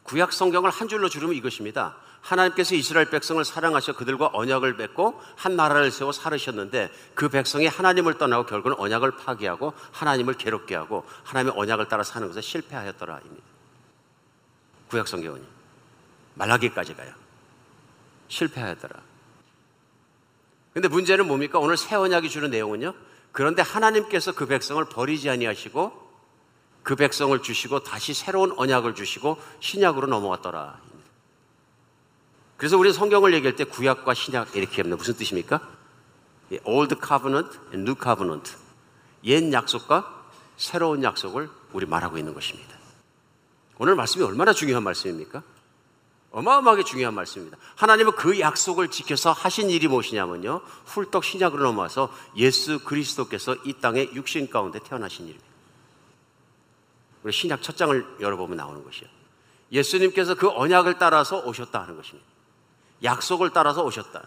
[0.03, 1.95] 구약 성경을 한 줄로 줄이면 이것입니다.
[2.21, 8.45] 하나님께서 이스라엘 백성을 사랑하셔 그들과 언약을 맺고 한 나라를 세워 살으셨는데 그 백성이 하나님을 떠나고
[8.45, 13.43] 결국은 언약을 파기하고 하나님을 괴롭게 하고 하나님의 언약을 따라 사는 것에 실패하였더라입니다.
[14.89, 15.43] 구약 성경은
[16.35, 17.13] 말라기까지 가요.
[18.27, 19.10] 실패하였더라.
[20.73, 21.60] 근데 문제는 뭡니까?
[21.60, 22.93] 오늘 새 언약이 주는 내용은요.
[23.31, 26.11] 그런데 하나님께서 그 백성을 버리지 아니하시고
[26.84, 30.80] 그 백성을 주시고 다시 새로운 언약을 주시고 신약으로 넘어왔더라.
[32.57, 34.95] 그래서 우리 성경을 얘기할 때 구약과 신약 이렇게 합니다.
[34.95, 35.61] 무슨 뜻입니까?
[36.64, 38.56] Old Covenant and New Covenant.
[39.23, 40.26] 옛 약속과
[40.57, 42.76] 새로운 약속을 우리 말하고 있는 것입니다.
[43.77, 45.41] 오늘 말씀이 얼마나 중요한 말씀입니까?
[46.31, 47.57] 어마어마하게 중요한 말씀입니다.
[47.75, 50.61] 하나님은 그 약속을 지켜서 하신 일이 무엇이냐면요.
[50.85, 55.51] 훌떡 신약으로 넘어와서 예수 그리스도께서 이 땅에 육신 가운데 태어나신 일입니다.
[57.23, 59.07] 우리 신약 첫 장을 열어보면 나오는 것이요.
[59.71, 62.27] 예수님께서 그 언약을 따라서 오셨다 하는 것입니다.
[63.03, 64.23] 약속을 따라서 오셨다.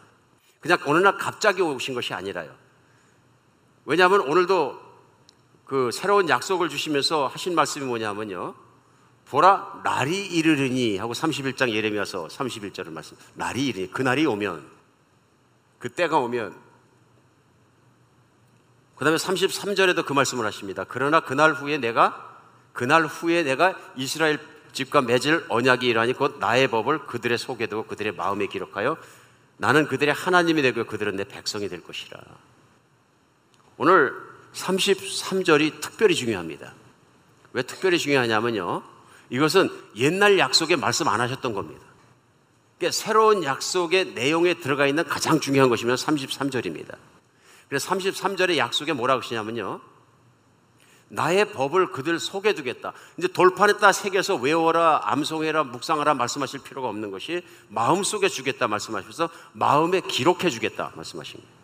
[0.60, 2.54] 그냥 어느 날 갑자기 오신 것이 아니라요.
[3.86, 4.80] 왜냐하면 오늘도
[5.64, 8.54] 그 새로운 약속을 주시면서 하신 말씀이 뭐냐면요.
[9.26, 13.16] 보라 날이 이르르니 하고 31장 예레미야서 31절을 말씀.
[13.34, 14.64] 날이 이르니 그 날이 오면
[15.78, 16.54] 그 때가 오면
[18.96, 20.84] 그다음에 33절에도 그 말씀을 하십니다.
[20.86, 22.38] 그러나 그날 후에 내가
[22.72, 24.38] 그날 후에 내가 이스라엘
[24.72, 28.96] 집과 맺을 언약이 이러하니 곧 나의 법을 그들의 속에 두고 그들의 마음에 기록하여
[29.56, 32.20] 나는 그들의 하나님이 되고 그들은 내 백성이 될 것이라.
[33.76, 34.12] 오늘
[34.52, 36.74] 33절이 특별히 중요합니다.
[37.52, 38.93] 왜 특별히 중요하냐면요.
[39.30, 41.82] 이것은 옛날 약속에 말씀 안 하셨던 겁니다.
[42.78, 46.96] 그러니까 새로운 약속의 내용에 들어가 있는 가장 중요한 것이면 33절입니다.
[47.68, 49.80] 그래서 33절의 약속에 뭐라고 하시냐면요.
[51.08, 52.92] 나의 법을 그들 속에 두겠다.
[53.18, 60.50] 이제 돌판에다 새겨서 외워라, 암송해라, 묵상하라 말씀하실 필요가 없는 것이 마음속에 주겠다 말씀하셔서 마음에 기록해
[60.50, 61.54] 주겠다 말씀하신 거예요.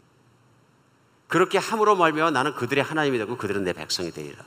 [1.26, 4.44] 그렇게 함으로 말미암아 나는 그들의 하나님이 되고 그들은 내 백성이 되리라.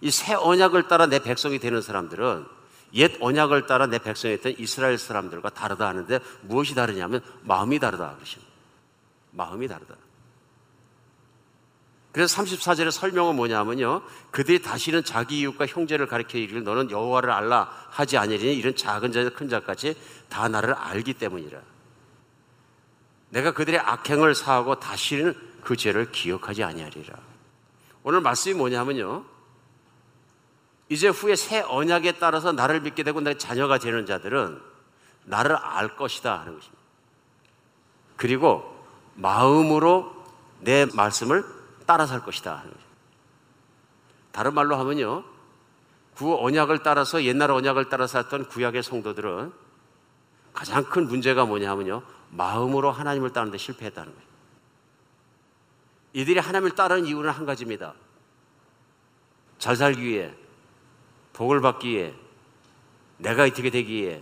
[0.00, 2.46] 이 새 언약을 따라 내 백성이 되는 사람들은
[2.94, 8.52] 옛 언약을 따라 내 백성이었던 이스라엘 사람들과 다르다 하는데 무엇이 다르냐면 마음이 다르다 그러십니다.
[9.32, 9.94] 마음이 다르다.
[12.12, 14.02] 그래서 34절의 설명은 뭐냐면요.
[14.30, 19.30] 그들이 다시는 자기 이웃과 형제를 가리켜 이르길 너는 여호와를 알라 하지 아니리니 이런 작은 자에서
[19.30, 19.94] 큰 자까지
[20.28, 21.60] 다 나를 알기 때문이라.
[23.30, 27.14] 내가 그들의 악행을 사하고 다시는 그 죄를 기억하지 아니하리라.
[28.02, 29.24] 오늘 말씀이 뭐냐면요.
[30.88, 34.60] 이제 후에 새 언약에 따라서 나를 믿게 되고 내 자녀가 되는 자들은
[35.24, 36.82] 나를 알 것이다 하는 것입니다.
[38.16, 38.84] 그리고
[39.14, 40.14] 마음으로
[40.60, 41.44] 내 말씀을
[41.86, 42.88] 따라 살 것이다 하는 것입니다.
[44.32, 45.24] 다른 말로 하면요.
[46.14, 49.52] 구 언약을 따라서 옛날 언약을 따라 살던 구약의 성도들은
[50.52, 52.02] 가장 큰 문제가 뭐냐 하면요.
[52.30, 54.28] 마음으로 하나님을 따르는 데 실패했다는 거예요.
[56.14, 57.94] 이들이 하나님을 따르는 이유는 한 가지입니다.
[59.58, 60.34] 잘 살기 위해,
[61.38, 62.12] 복을 받기 위해,
[63.18, 64.20] 내가 이렇게 되기 위해.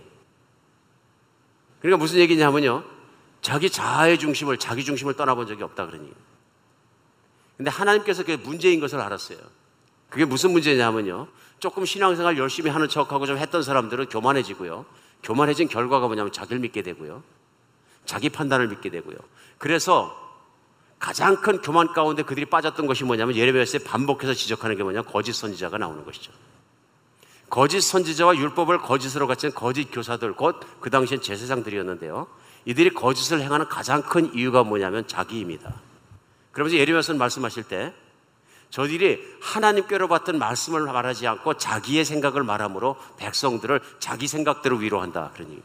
[1.79, 2.83] 그러니까 무슨 얘기냐면요.
[3.41, 6.11] 자기 자아의 중심을, 자기 중심을 떠나본 적이 없다 그러니.
[7.57, 9.39] 근데 하나님께서 그게 문제인 것을 알았어요.
[10.09, 11.27] 그게 무슨 문제냐면요.
[11.59, 14.85] 조금 신앙생활 열심히 하는 척하고 좀 했던 사람들은 교만해지고요.
[15.23, 17.23] 교만해진 결과가 뭐냐면 자기를 믿게 되고요.
[18.05, 19.17] 자기 판단을 믿게 되고요.
[19.57, 20.15] 그래서
[20.99, 25.79] 가장 큰 교만 가운데 그들이 빠졌던 것이 뭐냐면 예레미야서에 반복해서 지적하는 게 뭐냐 거짓 선지자가
[25.79, 26.31] 나오는 것이죠.
[27.49, 32.27] 거짓 선지자와 율법을 거짓으로 갖춘 거짓 교사들 곧 그 당시엔 제사장들이었는데요.
[32.65, 35.75] 이들이 거짓을 행하는 가장 큰 이유가 뭐냐면 자기입니다.
[36.51, 37.93] 그러면서 예레미야서는 말씀하실 때
[38.69, 45.61] 저들이 하나님께로 받던 말씀을 말하지 않고 자기의 생각을 말함으로 백성들을 자기 생각대로 위로한다 그러니.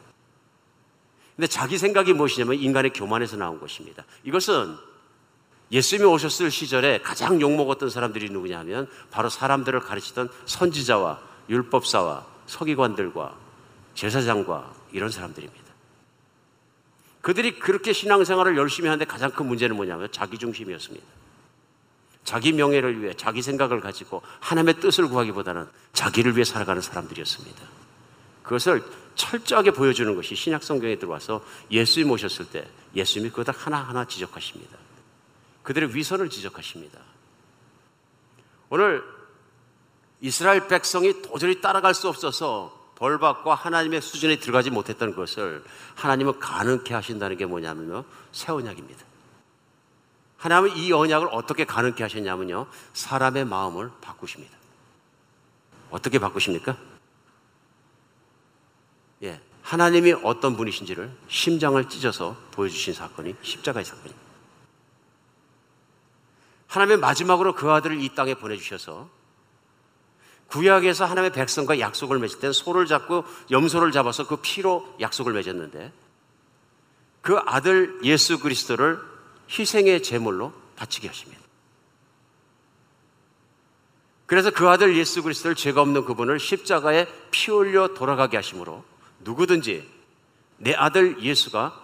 [1.35, 4.05] 근데 자기 생각이 무엇이냐면 인간의 교만에서 나온 것입니다.
[4.23, 4.77] 이것은
[5.73, 13.37] 예수님이 오셨을 시절에 가장 욕먹었던 사람들이 누구냐면 바로 사람들을 가르치던 선지자와 율법사와 서기관들과
[13.95, 15.63] 제사장과 이런 사람들입니다.
[17.21, 21.07] 그들이 그렇게 신앙생활을 열심히 하는데 가장 큰 문제는 뭐냐면 자기 중심이었습니다.
[22.25, 27.63] 자기 명예를 위해 자기 생각을 가지고 하나님의 뜻을 구하기보다는 자기를 위해 살아가는 사람들이었습니다.
[28.43, 28.83] 그것을
[29.15, 34.77] 철저하게 보여주는 것이 신약 성경에 들어와서 예수님 오셨을 때 예수님이 그것을 하나하나 지적하십니다.
[35.63, 36.99] 그들의 위선을 지적하십니다.
[38.69, 39.05] 오늘
[40.23, 45.65] 이스라엘 백성이 도저히 따라갈 수 없어서 벌받고 하나님의 수준에 들어가지 못했던 것을
[45.97, 48.05] 하나님은 가능케 하신다는 게 뭐냐면요.
[48.31, 49.05] 새 언약입니다.
[50.37, 52.69] 하나님은 이 언약을 어떻게 가능케 하셨냐면요.
[52.95, 54.57] 사람의 마음을 바꾸십니다.
[55.91, 56.77] 어떻게 바꾸십니까?
[59.25, 59.41] 예.
[59.63, 64.23] 하나님이 어떤 분이신지를 심장을 찢어서 보여주신 사건이 십자가의 사건입니다.
[66.69, 69.22] 하나님의 마지막으로 그 아들을 이 땅에 보내주셔서
[70.53, 75.91] 구약에서 하나님의 백성과 약속을 맺을 때 소를 잡고 염소를 잡아서 그 피로 약속을 맺었는데
[77.23, 79.01] 그 아들 예수 그리스도를
[79.49, 81.41] 희생의 제물로 바치게 하십니다.
[84.27, 88.85] 그래서 그 아들 예수 그리스도를 죄가 없는 그분을 십자가에 피 흘려 돌아가게 하심으로
[89.21, 89.89] 누구든지
[90.59, 91.81] 내 아들 예수가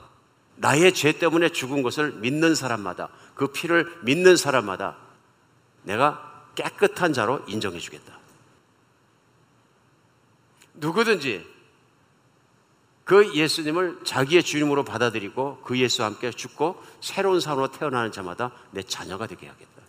[0.56, 4.96] 나의 죄 때문에 죽은 것을 믿는 사람마다 그 피를 믿는 사람마다
[5.84, 8.17] 내가 깨끗한 자로 인정해 주겠다.
[10.78, 11.46] 누구든지
[13.04, 19.26] 그 예수님을 자기의 주님으로 받아들이고 그 예수와 함께 죽고 새로운 삶으로 태어나는 자마다 내 자녀가
[19.26, 19.82] 되게 하겠다.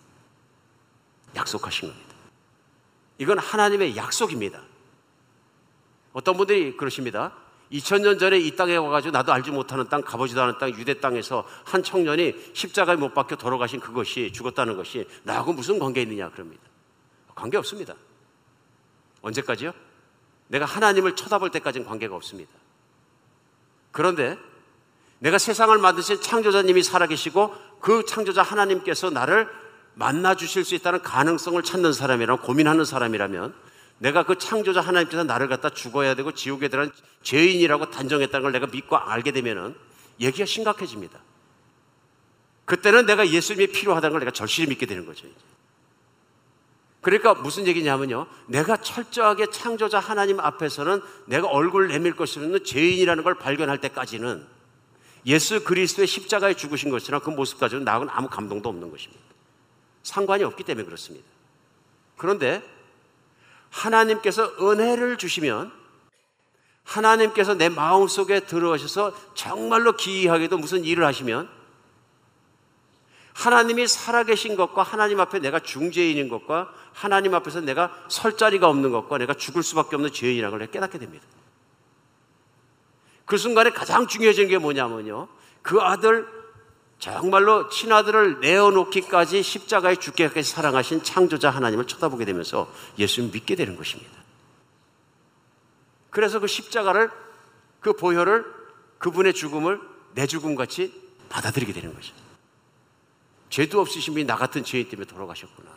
[1.35, 2.15] 약속하신 겁니다.
[3.17, 4.61] 이건 하나님의 약속입니다.
[6.13, 7.33] 어떤 분들이 그러십니다.
[7.71, 11.83] 2000년 전에 이 땅에 와가지고 나도 알지 못하는 땅, 가보지도 않은 땅, 유대 땅에서 한
[11.83, 16.63] 청년이 십자가에 못 박혀 돌아가신 그것이 죽었다는 것이 나하고 무슨 관계 있느냐 그럽니다.
[17.35, 17.93] 관계 없습니다.
[19.21, 19.73] 언제까지요?
[20.49, 22.51] 내가 하나님을 쳐다볼 때까지는 관계가 없습니다.
[23.91, 24.37] 그런데
[25.19, 29.47] 내가 세상을 만드신 창조자님이 살아계시고 그 창조자 하나님께서 나를
[29.93, 33.53] 만나 주실 수 있다는 가능성을 찾는 사람이라면 고민하는 사람이라면
[33.99, 38.97] 내가 그 창조자 하나님께서 나를 갖다 죽어야 되고 지옥에 들어간 죄인이라고 단정했다는 걸 내가 믿고
[38.97, 39.75] 알게 되면은
[40.19, 41.19] 얘기가 심각해집니다.
[42.65, 45.27] 그때는 내가 예수님이 필요하다는 걸 내가 절실히 믿게 되는 거죠.
[47.01, 48.27] 그러니까 무슨 얘기냐면요.
[48.47, 54.45] 내가 철저하게 창조자 하나님 앞에서는 내가 얼굴 내밀 것이 없는 죄인이라는 걸 발견할 때까지는
[55.25, 59.21] 예수 그리스도의 십자가에 죽으신 것이나 그 모습 가지고 나하고는 아무 감동도 없는 것입니다.
[60.03, 61.25] 상관이 없기 때문에 그렇습니다.
[62.17, 62.61] 그런데
[63.69, 65.71] 하나님께서 은혜를 주시면
[66.83, 71.58] 하나님께서 내 마음 속에 들어오셔서 정말로 기이하게도 무슨 일을 하시면
[73.39, 79.17] 하나님이 살아계신 것과 하나님 앞에 내가 중죄인인 것과 하나님 앞에서 내가 설 자리가 없는 것과
[79.17, 81.25] 내가 죽을 수밖에 없는 죄인이라는 걸 깨닫게 됩니다.
[83.23, 85.29] 그 순간에 가장 중요해진 게 뭐냐면요.
[85.61, 86.27] 그 아들,
[86.97, 94.11] 정말로 친아들을 내어놓기까지 십자가에 죽게까지 사랑하신 창조자 하나님을 쳐다보게 되면서 예수님 믿게 되는 것입니다.
[96.09, 97.09] 그래서 그 십자가를,
[97.79, 98.45] 그 보혈을,
[98.97, 99.79] 그분의 죽음을
[100.13, 100.91] 내 죽음 같이
[101.29, 102.13] 받아들이게 되는 거죠.
[103.49, 105.69] 죄도 없으신 분이 나 같은 죄인 때문에 돌아가셨구나.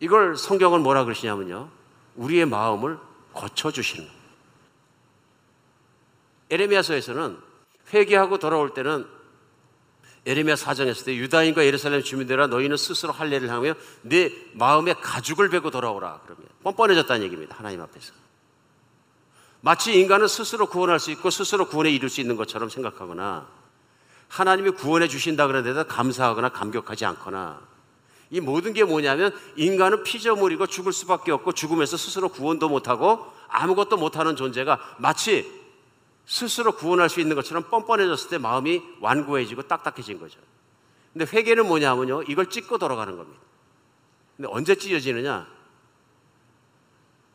[0.00, 1.70] 이걸 성경은 뭐라 그러시냐면요.
[2.16, 2.98] 우리의 마음을
[3.32, 4.18] 고쳐주시는 거예요.
[6.50, 7.38] 에레미야서에서는
[7.92, 9.06] 회개하고 돌아올 때는
[10.26, 16.20] 에레미야 사정했을 때 유다인과 예루살렘 주민들아 너희는 스스로 할례를 하며 내 마음에 가죽을 베고 돌아오라
[16.24, 17.56] 그러면 뻔뻔해졌다는 얘기입니다.
[17.56, 18.12] 하나님 앞에서.
[19.60, 23.48] 마치 인간은 스스로 구원할 수 있고 스스로 구원에 이룰 수 있는 것처럼 생각하거나
[24.28, 27.60] 하나님이 구원해 주신다 그러는데도 감사하거나 감격하지 않거나
[28.30, 34.36] 이 모든 게 뭐냐면 인간은 피조물이고 죽을 수밖에 없고 죽으면서 스스로 구원도 못하고 아무것도 못하는
[34.36, 35.50] 존재가 마치
[36.26, 40.38] 스스로 구원할 수 있는 것처럼 뻔뻔해졌을 때 마음이 완고해지고 딱딱해진 거죠.
[41.14, 42.24] 근데 회개는 뭐냐면요.
[42.24, 43.40] 이걸 찢고 돌아가는 겁니다.
[44.36, 45.46] 근데 언제 찢어지느냐?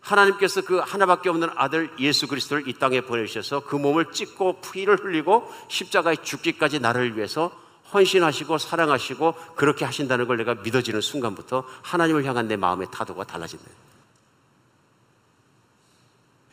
[0.03, 5.49] 하나님께서 그 하나밖에 없는 아들 예수 그리스도를 이 땅에 보내주셔서 그 몸을 찢고 피를 흘리고
[5.69, 7.51] 십자가에 죽기까지 나를 위해서
[7.93, 13.65] 헌신하시고 사랑하시고 그렇게 하신다는 걸 내가 믿어지는 순간부터 하나님을 향한 내 마음의 타도가 달라진다.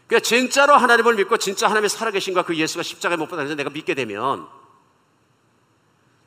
[0.06, 4.46] 그러니까 진짜로 하나님을 믿고 진짜 하나님의 살아계신과 그 예수가 십자가에 못 박혀서 내가 믿게 되면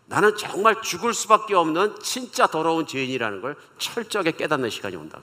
[0.08, 5.20] 나는 정말 죽을 수밖에 없는 진짜 더러운 죄인이라는 걸 철저하게 깨닫는 시간이 온다.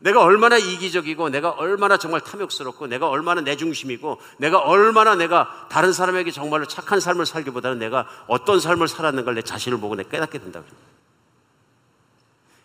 [0.00, 5.92] 내가 얼마나 이기적이고 내가 얼마나 정말 탐욕스럽고 내가 얼마나 내 중심이고 내가 얼마나 내가 다른
[5.92, 10.38] 사람에게 정말로 착한 삶을 살기보다는 내가 어떤 삶을 살았는 걸 내 자신을 보고 내가 깨닫게
[10.38, 10.62] 된다.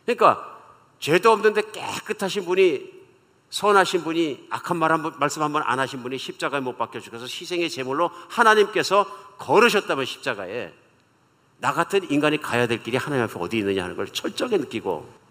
[0.05, 0.59] 그러니까
[0.99, 2.95] 죄도 없는데 깨끗하신 분이
[3.49, 6.99] 선하신 분이 악한 말 한 번 말씀 한 번 안 하신 분이 십자가에 못 박혀
[6.99, 9.05] 죽어서 희생의 제물로 하나님께서
[9.37, 10.73] 걸으셨다면 십자가에
[11.59, 15.24] 나 같은 인간이 가야 될 길이 하나님 앞에 어디 있느냐 하는 걸 철저하게 느끼고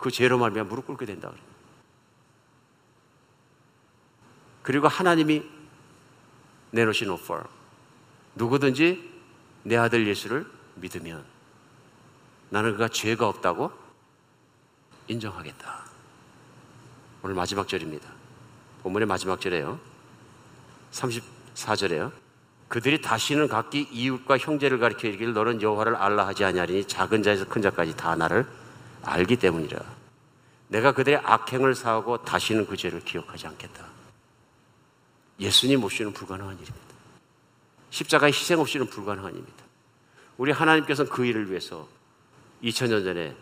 [0.00, 1.30] 그 죄로 말미암아 무릎 꿇게 된다
[4.62, 5.44] 그리고 하나님이
[6.70, 7.44] 내놓으신 오퍼
[8.34, 9.10] 누구든지
[9.62, 10.46] 내 아들 예수를
[10.76, 11.24] 믿으면
[12.48, 13.70] 나는 그가 죄가 없다고
[15.08, 15.84] 인정하겠다.
[17.22, 18.08] 오늘 마지막 절입니다.
[18.82, 19.78] 본문의 마지막 절에요.
[20.92, 22.12] 34절에요.
[22.68, 27.60] 그들이 다시는 각기 이웃과 형제를 가리켜 이르기를 너는 여호와를 알라 하지 아니하리니 작은 자에서 큰
[27.60, 28.46] 자까지 다 나를
[29.02, 29.80] 알기 때문이라.
[30.68, 33.86] 내가 그들의 악행을 사하고 다시는 그 죄를 기억하지 않겠다.
[35.40, 36.86] 예수님 없이는 불가능한 일입니다.
[37.90, 39.64] 십자가의 희생 없이는 불가능한 일입니다.
[40.36, 41.88] 우리 하나님께서는 그 일을 위해서
[42.62, 43.34] 2000년 전에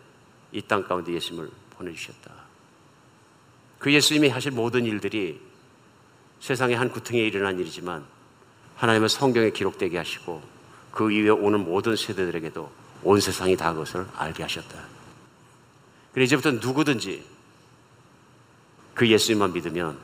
[0.51, 2.31] 이 땅 가운데 예수님을 보내주셨다.
[3.77, 5.39] 그 예수님이 하실 모든 일들이
[6.39, 8.05] 세상의 한 구퉁이에 일어난 일이지만
[8.75, 10.41] 하나님은 성경에 기록되게 하시고
[10.91, 12.71] 그 이후에 오는 모든 세대들에게도
[13.03, 14.98] 온 세상이 다 그것을 알게 하셨다.
[16.13, 17.23] 그래 이제부터 누구든지
[18.95, 19.99] 그 예수님만 믿으면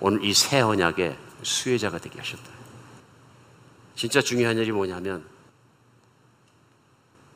[0.00, 2.44] 오늘 이 새 언약의 수혜자가 되게 하셨다.
[3.94, 5.24] 진짜 중요한 일이 뭐냐면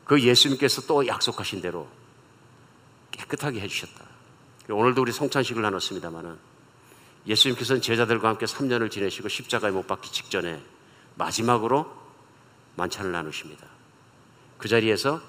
[0.05, 1.87] 그 예수님께서 또 약속하신 대로
[3.11, 4.05] 깨끗하게 해주셨다.
[4.69, 6.37] 오늘도 우리 성찬식을 나눴습니다만은
[7.27, 10.61] 예수님께서는 제자들과 함께 3년을 지내시고 십자가에 못 박기 직전에
[11.15, 11.91] 마지막으로
[12.75, 13.65] 만찬을 나누십니다.
[14.57, 15.21] 그 자리에서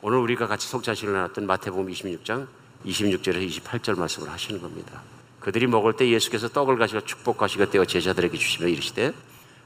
[0.00, 2.46] 오늘 우리가 같이 성찬식을 나눴던 마태복음 26장
[2.86, 5.02] 26절에서 28절 말씀을 하시는 겁니다.
[5.40, 9.12] 그들이 먹을 때 예수께서 떡을 가시고 축복하시고 떼어 제자들에게 주시며 이르시되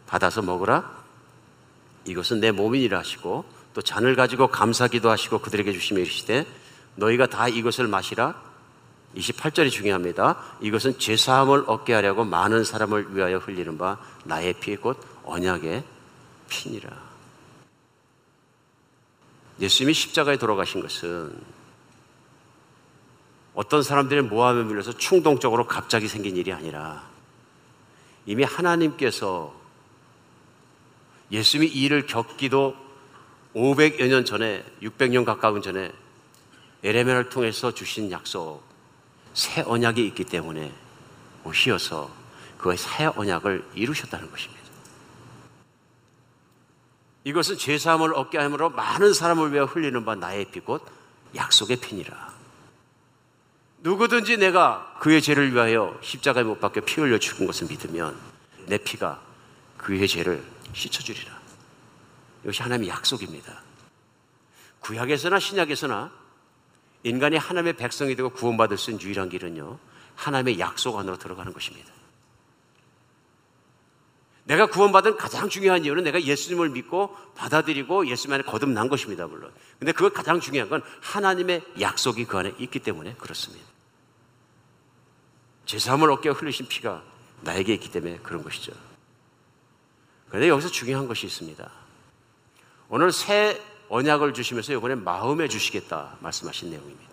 [0.07, 0.91] 받아서 먹으라
[2.07, 3.45] 이것은 내 몸이니라 하시고
[3.75, 6.47] 또 잔을 가지고 감사기도 하시고 그들에게 주시며 이르시되
[6.97, 8.35] 너희가 다 이것을 마시라
[9.17, 10.39] 28절이 중요합니다.
[10.63, 15.85] 이것은 죄사함을 얻게 하려고 많은 사람을 위하여 흘리는 바 나의 피곧 언약의
[16.49, 17.12] 피니라.
[19.63, 21.41] 예수님이 십자가에 돌아가신 것은
[23.55, 27.09] 어떤 사람들의 모함에 밀려서 충동적으로 갑자기 생긴 일이 아니라
[28.27, 29.55] 이미 하나님께서
[31.31, 32.75] 예수님이 이 일을 겪기도
[33.55, 35.93] 500여 년 전에 600년 가까운 전에
[36.83, 38.63] 에레미야를 통해서 주신 약속
[39.33, 40.73] 새 언약이 있기 때문에
[41.45, 42.11] 오시어서
[42.59, 44.62] 그새 언약을 이루셨다는 것입니다.
[47.25, 50.85] 이것은 죄사함을 얻게 함으로 많은 사람을 위해 흘리는 바 나의 피곧
[51.35, 52.33] 약속의 피니라.
[53.79, 58.17] 누구든지 내가 그의 죄를 위하여 십자가에 못 박혀 피 흘려 죽은 것을 믿으면
[58.67, 59.21] 내 피가
[59.79, 61.33] 그의 죄를 씻어주리라.
[62.43, 63.61] 이것이 하나님의 약속입니다.
[64.81, 66.11] 구약에서나 신약에서나
[67.05, 69.79] 인간이 하나님의 백성이 되고 구원받을 수 있는 유일한 길은요,
[70.15, 71.92] 하나님의 약속 안으로 들어가는 것입니다.
[74.45, 79.53] 내가 구원받은 가장 중요한 이유는 내가 예수님을 믿고 받아들이고 예수님 안에 거듭난 것입니다, 물론.
[79.79, 83.65] 근데 그걸 가장 중요한 건 하나님의 약속이 그 안에 있기 때문에 그렇습니다.
[85.67, 87.03] 죄사함을 얻게 흘리신 피가
[87.43, 88.73] 나에게 있기 때문에 그런 것이죠.
[90.29, 91.71] 그런데 여기서 중요한 것이 있습니다.
[92.89, 97.13] 오늘 새 언약을 주시면서 이번에 마음에 주시겠다 말씀하신 내용입니다.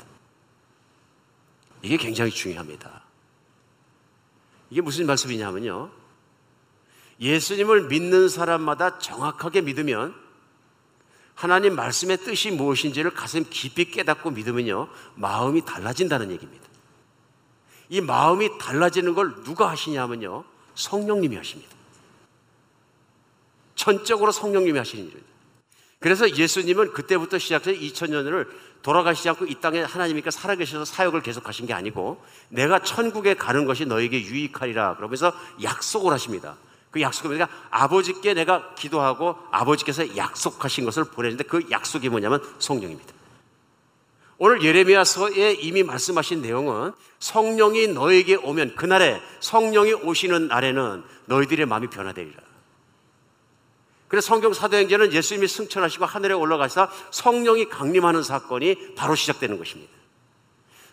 [1.82, 3.04] 이게 굉장히 중요합니다.
[4.70, 5.99] 이게 무슨 말씀이냐면요.
[7.20, 10.16] 예수님을 믿는 사람마다 정확하게 믿으면
[11.36, 14.90] 하나님 말씀의 뜻이 무엇인지를 가슴 깊이 깨닫고 믿으면요.
[15.16, 16.68] 마음이 달라진다는 얘기입니다.
[17.90, 20.44] 이 마음이 달라지는 걸 누가 하시냐면요.
[20.76, 21.76] 성령님이 하십니다.
[23.76, 25.30] 전적으로 성령님이 하시는 일입니다.
[26.00, 28.48] 그래서 예수님은 그때부터 시작해서 2000년을
[28.82, 34.22] 돌아가시지 않고 이 땅에 하나님이니까 살아계셔서 사역을 계속하신 게 아니고 내가 천국에 가는 것이 너에게
[34.22, 36.58] 유익하리라 그러면서 약속을 하십니다.
[36.92, 43.14] 그 약속은 그러니까 아버지께 내가 기도하고 아버지께서 약속하신 것을 보내는데 그 약속이 뭐냐면 성령입니다.
[44.38, 52.42] 오늘 예레미야서에 이미 말씀하신 내용은 성령이 너에게 오면 그날에 성령이 오시는 날에는 너희들의 마음이 변화되리라.
[54.08, 59.92] 그래서 성경 사도행전은 예수님이 승천하시고 하늘에 올라가서 성령이 강림하는 사건이 바로 시작되는 것입니다.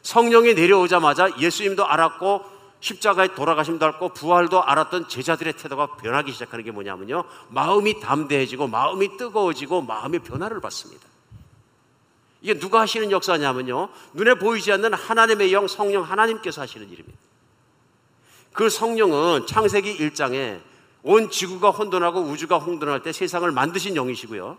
[0.02, 7.24] 성령이 내려오자마자 예수님도 알았고 십자가에 돌아가심도 알고 부활도 알았던 제자들의 태도가 변하기 시작하는 게 뭐냐면요.
[7.48, 11.06] 마음이 담대해지고 마음이 뜨거워지고 마음의 변화를 받습니다.
[12.42, 13.88] 이게 누가 하시는 역사냐면요.
[14.12, 17.18] 눈에 보이지 않는 하나님의 영 성령 하나님께서 하시는 일입니다.
[18.52, 20.60] 그 성령은 창세기 1장에
[21.02, 24.58] 온 지구가 혼돈하고 우주가 혼돈할 때 세상을 만드신 영이시고요.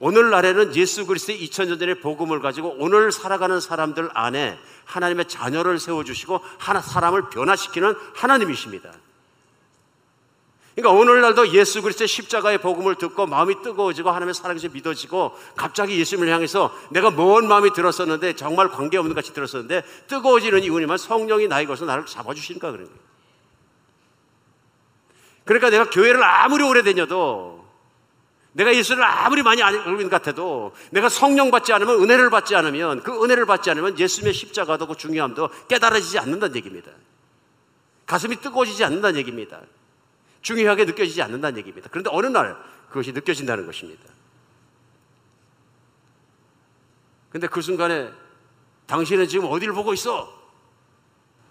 [0.00, 6.80] 오늘날에는 예수 그리스도의 2000년 전의 복음을 가지고 오늘 살아가는 사람들 안에 하나님의 자녀를 세워주시고 하나
[6.80, 8.92] 사람을 변화시키는 하나님이십니다.
[10.74, 16.76] 그러니까 오늘날도 예수 그리스도의 십자가의 복음을 듣고 마음이 뜨거워지고 하나님의 사랑이 믿어지고 갑자기 예수님을 향해서
[16.90, 22.72] 내가 먼 마음이 들었었는데 정말 관계없는 같이 들었었는데 뜨거워지는 이유는 성령이 나에게 서 나를 잡아주시니까
[22.72, 23.04] 그런 거예요.
[25.44, 27.53] 그러니까 내가 교회를 아무리 오래 다녀도
[28.54, 33.22] 내가 예수를 아무리 많이 있는 것 같아도 내가 성령 받지 않으면 은혜를 받지 않으면 그
[33.22, 36.90] 은혜를 받지 않으면 예수님의 십자가도 그 중요함도 깨달아지지 않는다는 얘기입니다.
[38.06, 39.60] 가슴이 뜨거워지지 않는다는 얘기입니다.
[40.42, 41.88] 중요하게 느껴지지 않는다는 얘기입니다.
[41.90, 42.56] 그런데 어느 날
[42.88, 44.02] 그것이 느껴진다는 것입니다.
[47.30, 48.12] 근데 그 순간에
[48.86, 50.32] 당신은 지금 어디를 보고 있어?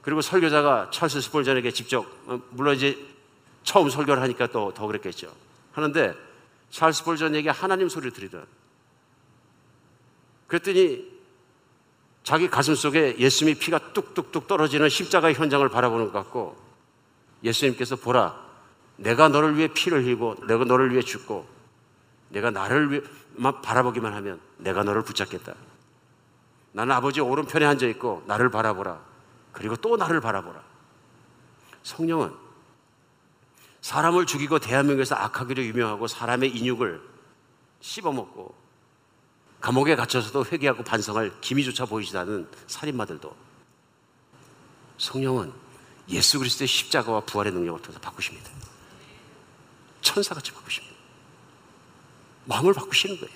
[0.02, 2.98] 그리고 설교자가 찰스 스폴전에게 직접 어, 물론 이제
[3.64, 5.34] 처음 설교를 하니까 또 더 그랬겠죠.
[5.74, 6.14] 하는데
[6.74, 8.46] 찰스 볼전에게 하나님 소리를 들리더라.
[10.48, 11.08] 그랬더니
[12.24, 16.58] 자기 가슴 속에 예수님의 피가 뚝뚝뚝 떨어지는 십자가의 현장을 바라보는 것 같고
[17.44, 18.42] 예수님께서 보라
[18.98, 21.48] 내가 너를 위해 피를 흘리고 내가 너를 위해 죽고
[22.30, 25.54] 내가 나를 위해만 바라보기만 하면 내가 너를 붙잡겠다.
[26.72, 29.00] 나는 아버지 오른편에 앉아 있고 나를 바라보라.
[29.52, 30.64] 그리고 또 나를 바라보라.
[31.84, 32.43] 성령은
[33.84, 37.02] 사람을 죽이고 대한민국에서 악하기로 유명하고 사람의 인육을
[37.82, 38.56] 씹어먹고
[39.60, 43.36] 감옥에 갇혀서도 회개하고 반성할 기미조차 보이지 않는 살인마들도
[44.98, 45.52] 성령은
[46.10, 48.50] 예수 그리스도의 십자가와 부활의 능력을 통해서 바꾸십니다.
[50.02, 50.96] 천사같이 바꾸십니다.
[52.46, 53.36] 마음을 바꾸시는 거예요.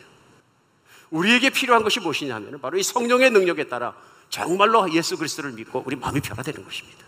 [1.09, 3.93] 우리에게 필요한 것이 무엇이냐면 바로 이 성령의 능력에 따라
[4.29, 7.05] 정말로 예수 그리스도를 믿고 우리 마음이 변화되는 것입니다.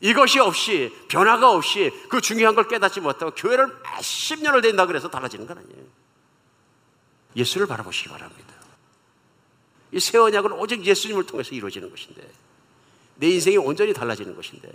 [0.00, 5.46] 이것이 없이 변화가 없이 그 중요한 걸 깨닫지 못하고 교회를 몇십 년을 된다 그래서 달라지는
[5.46, 5.84] 건 아니에요.
[7.36, 8.54] 예수를 바라보시기 바랍니다.
[9.92, 12.28] 이 새 언약은 오직 예수님을 통해서 이루어지는 것인데
[13.16, 14.70] 내 인생이 온전히 달라지는 것인데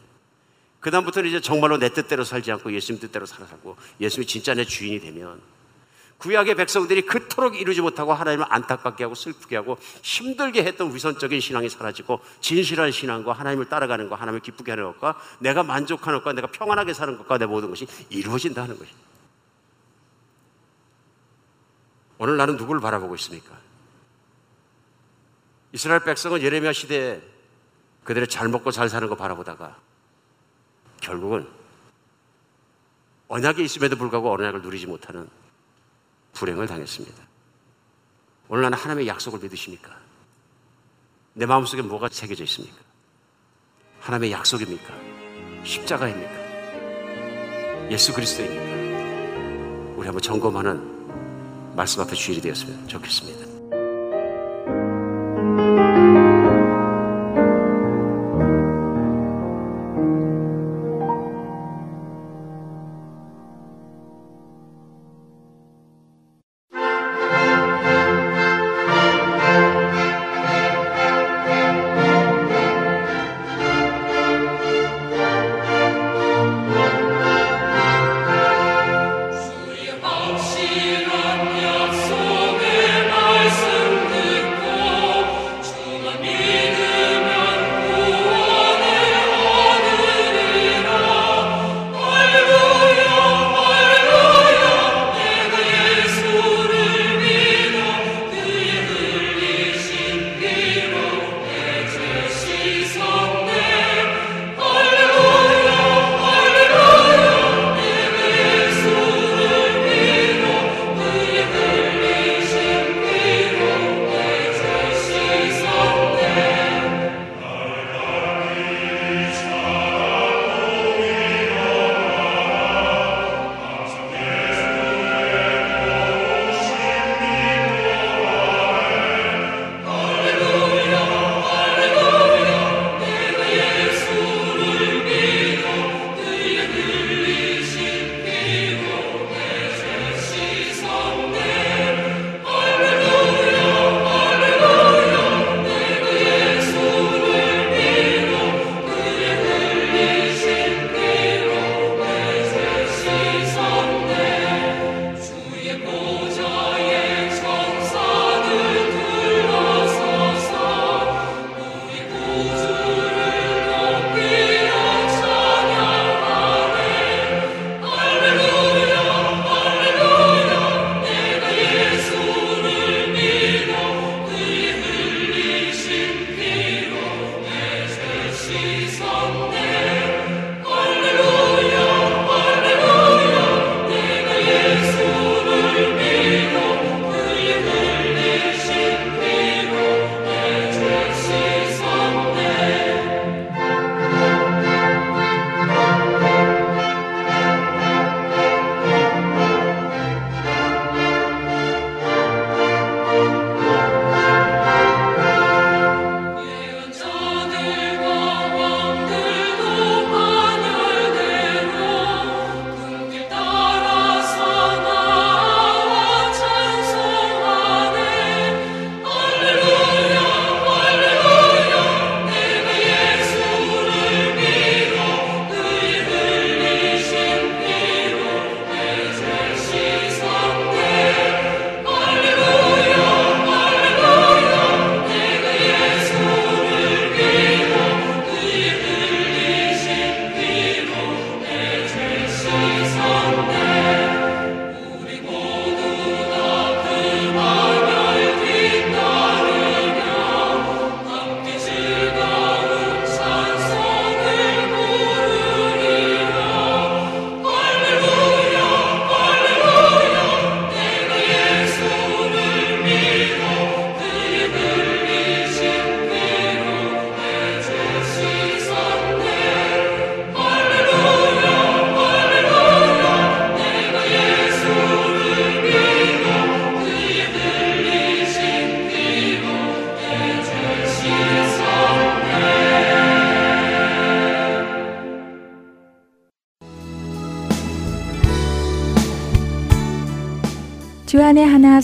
[0.79, 5.39] 그다음부터는 이제 정말로 내 뜻대로 살지 않고 예수님 뜻대로 살아가고 예수님이 진짜 내 주인이 되면
[6.21, 12.19] 구약의 백성들이 그토록 이루지 못하고 하나님을 안타깝게 하고 슬프게 하고 힘들게 했던 위선적인 신앙이 사라지고
[12.39, 17.17] 진실한 신앙과 하나님을 따라가는 것, 하나님을 기쁘게 하는 것과 내가 만족하는 것과 내가 평안하게 사는
[17.17, 19.09] 것과 내 모든 것이 이루어진다는 것입니다.
[22.19, 23.57] 오늘 나는 누구를 바라보고 있습니까?
[25.73, 27.19] 이스라엘 백성은 예레미야 시대에
[28.03, 29.75] 그들의 잘 먹고 잘 사는 거 바라보다가
[31.01, 31.47] 결국은
[33.27, 35.27] 언약이 있음에도 불구하고 언약을 누리지 못하는
[36.33, 37.21] 불행을 당했습니다.
[38.49, 39.97] 오늘 나는 하나님의 약속을 믿으십니까?
[41.33, 42.77] 내 마음속에 뭐가 새겨져 있습니까?
[44.01, 44.93] 하나님의 약속입니까?
[45.63, 46.41] 십자가입니까?
[47.91, 49.95] 예수 그리스도입니까?
[49.95, 53.50] 우리 한번 점검하는 말씀 앞에 주일이 되었으면 좋겠습니다.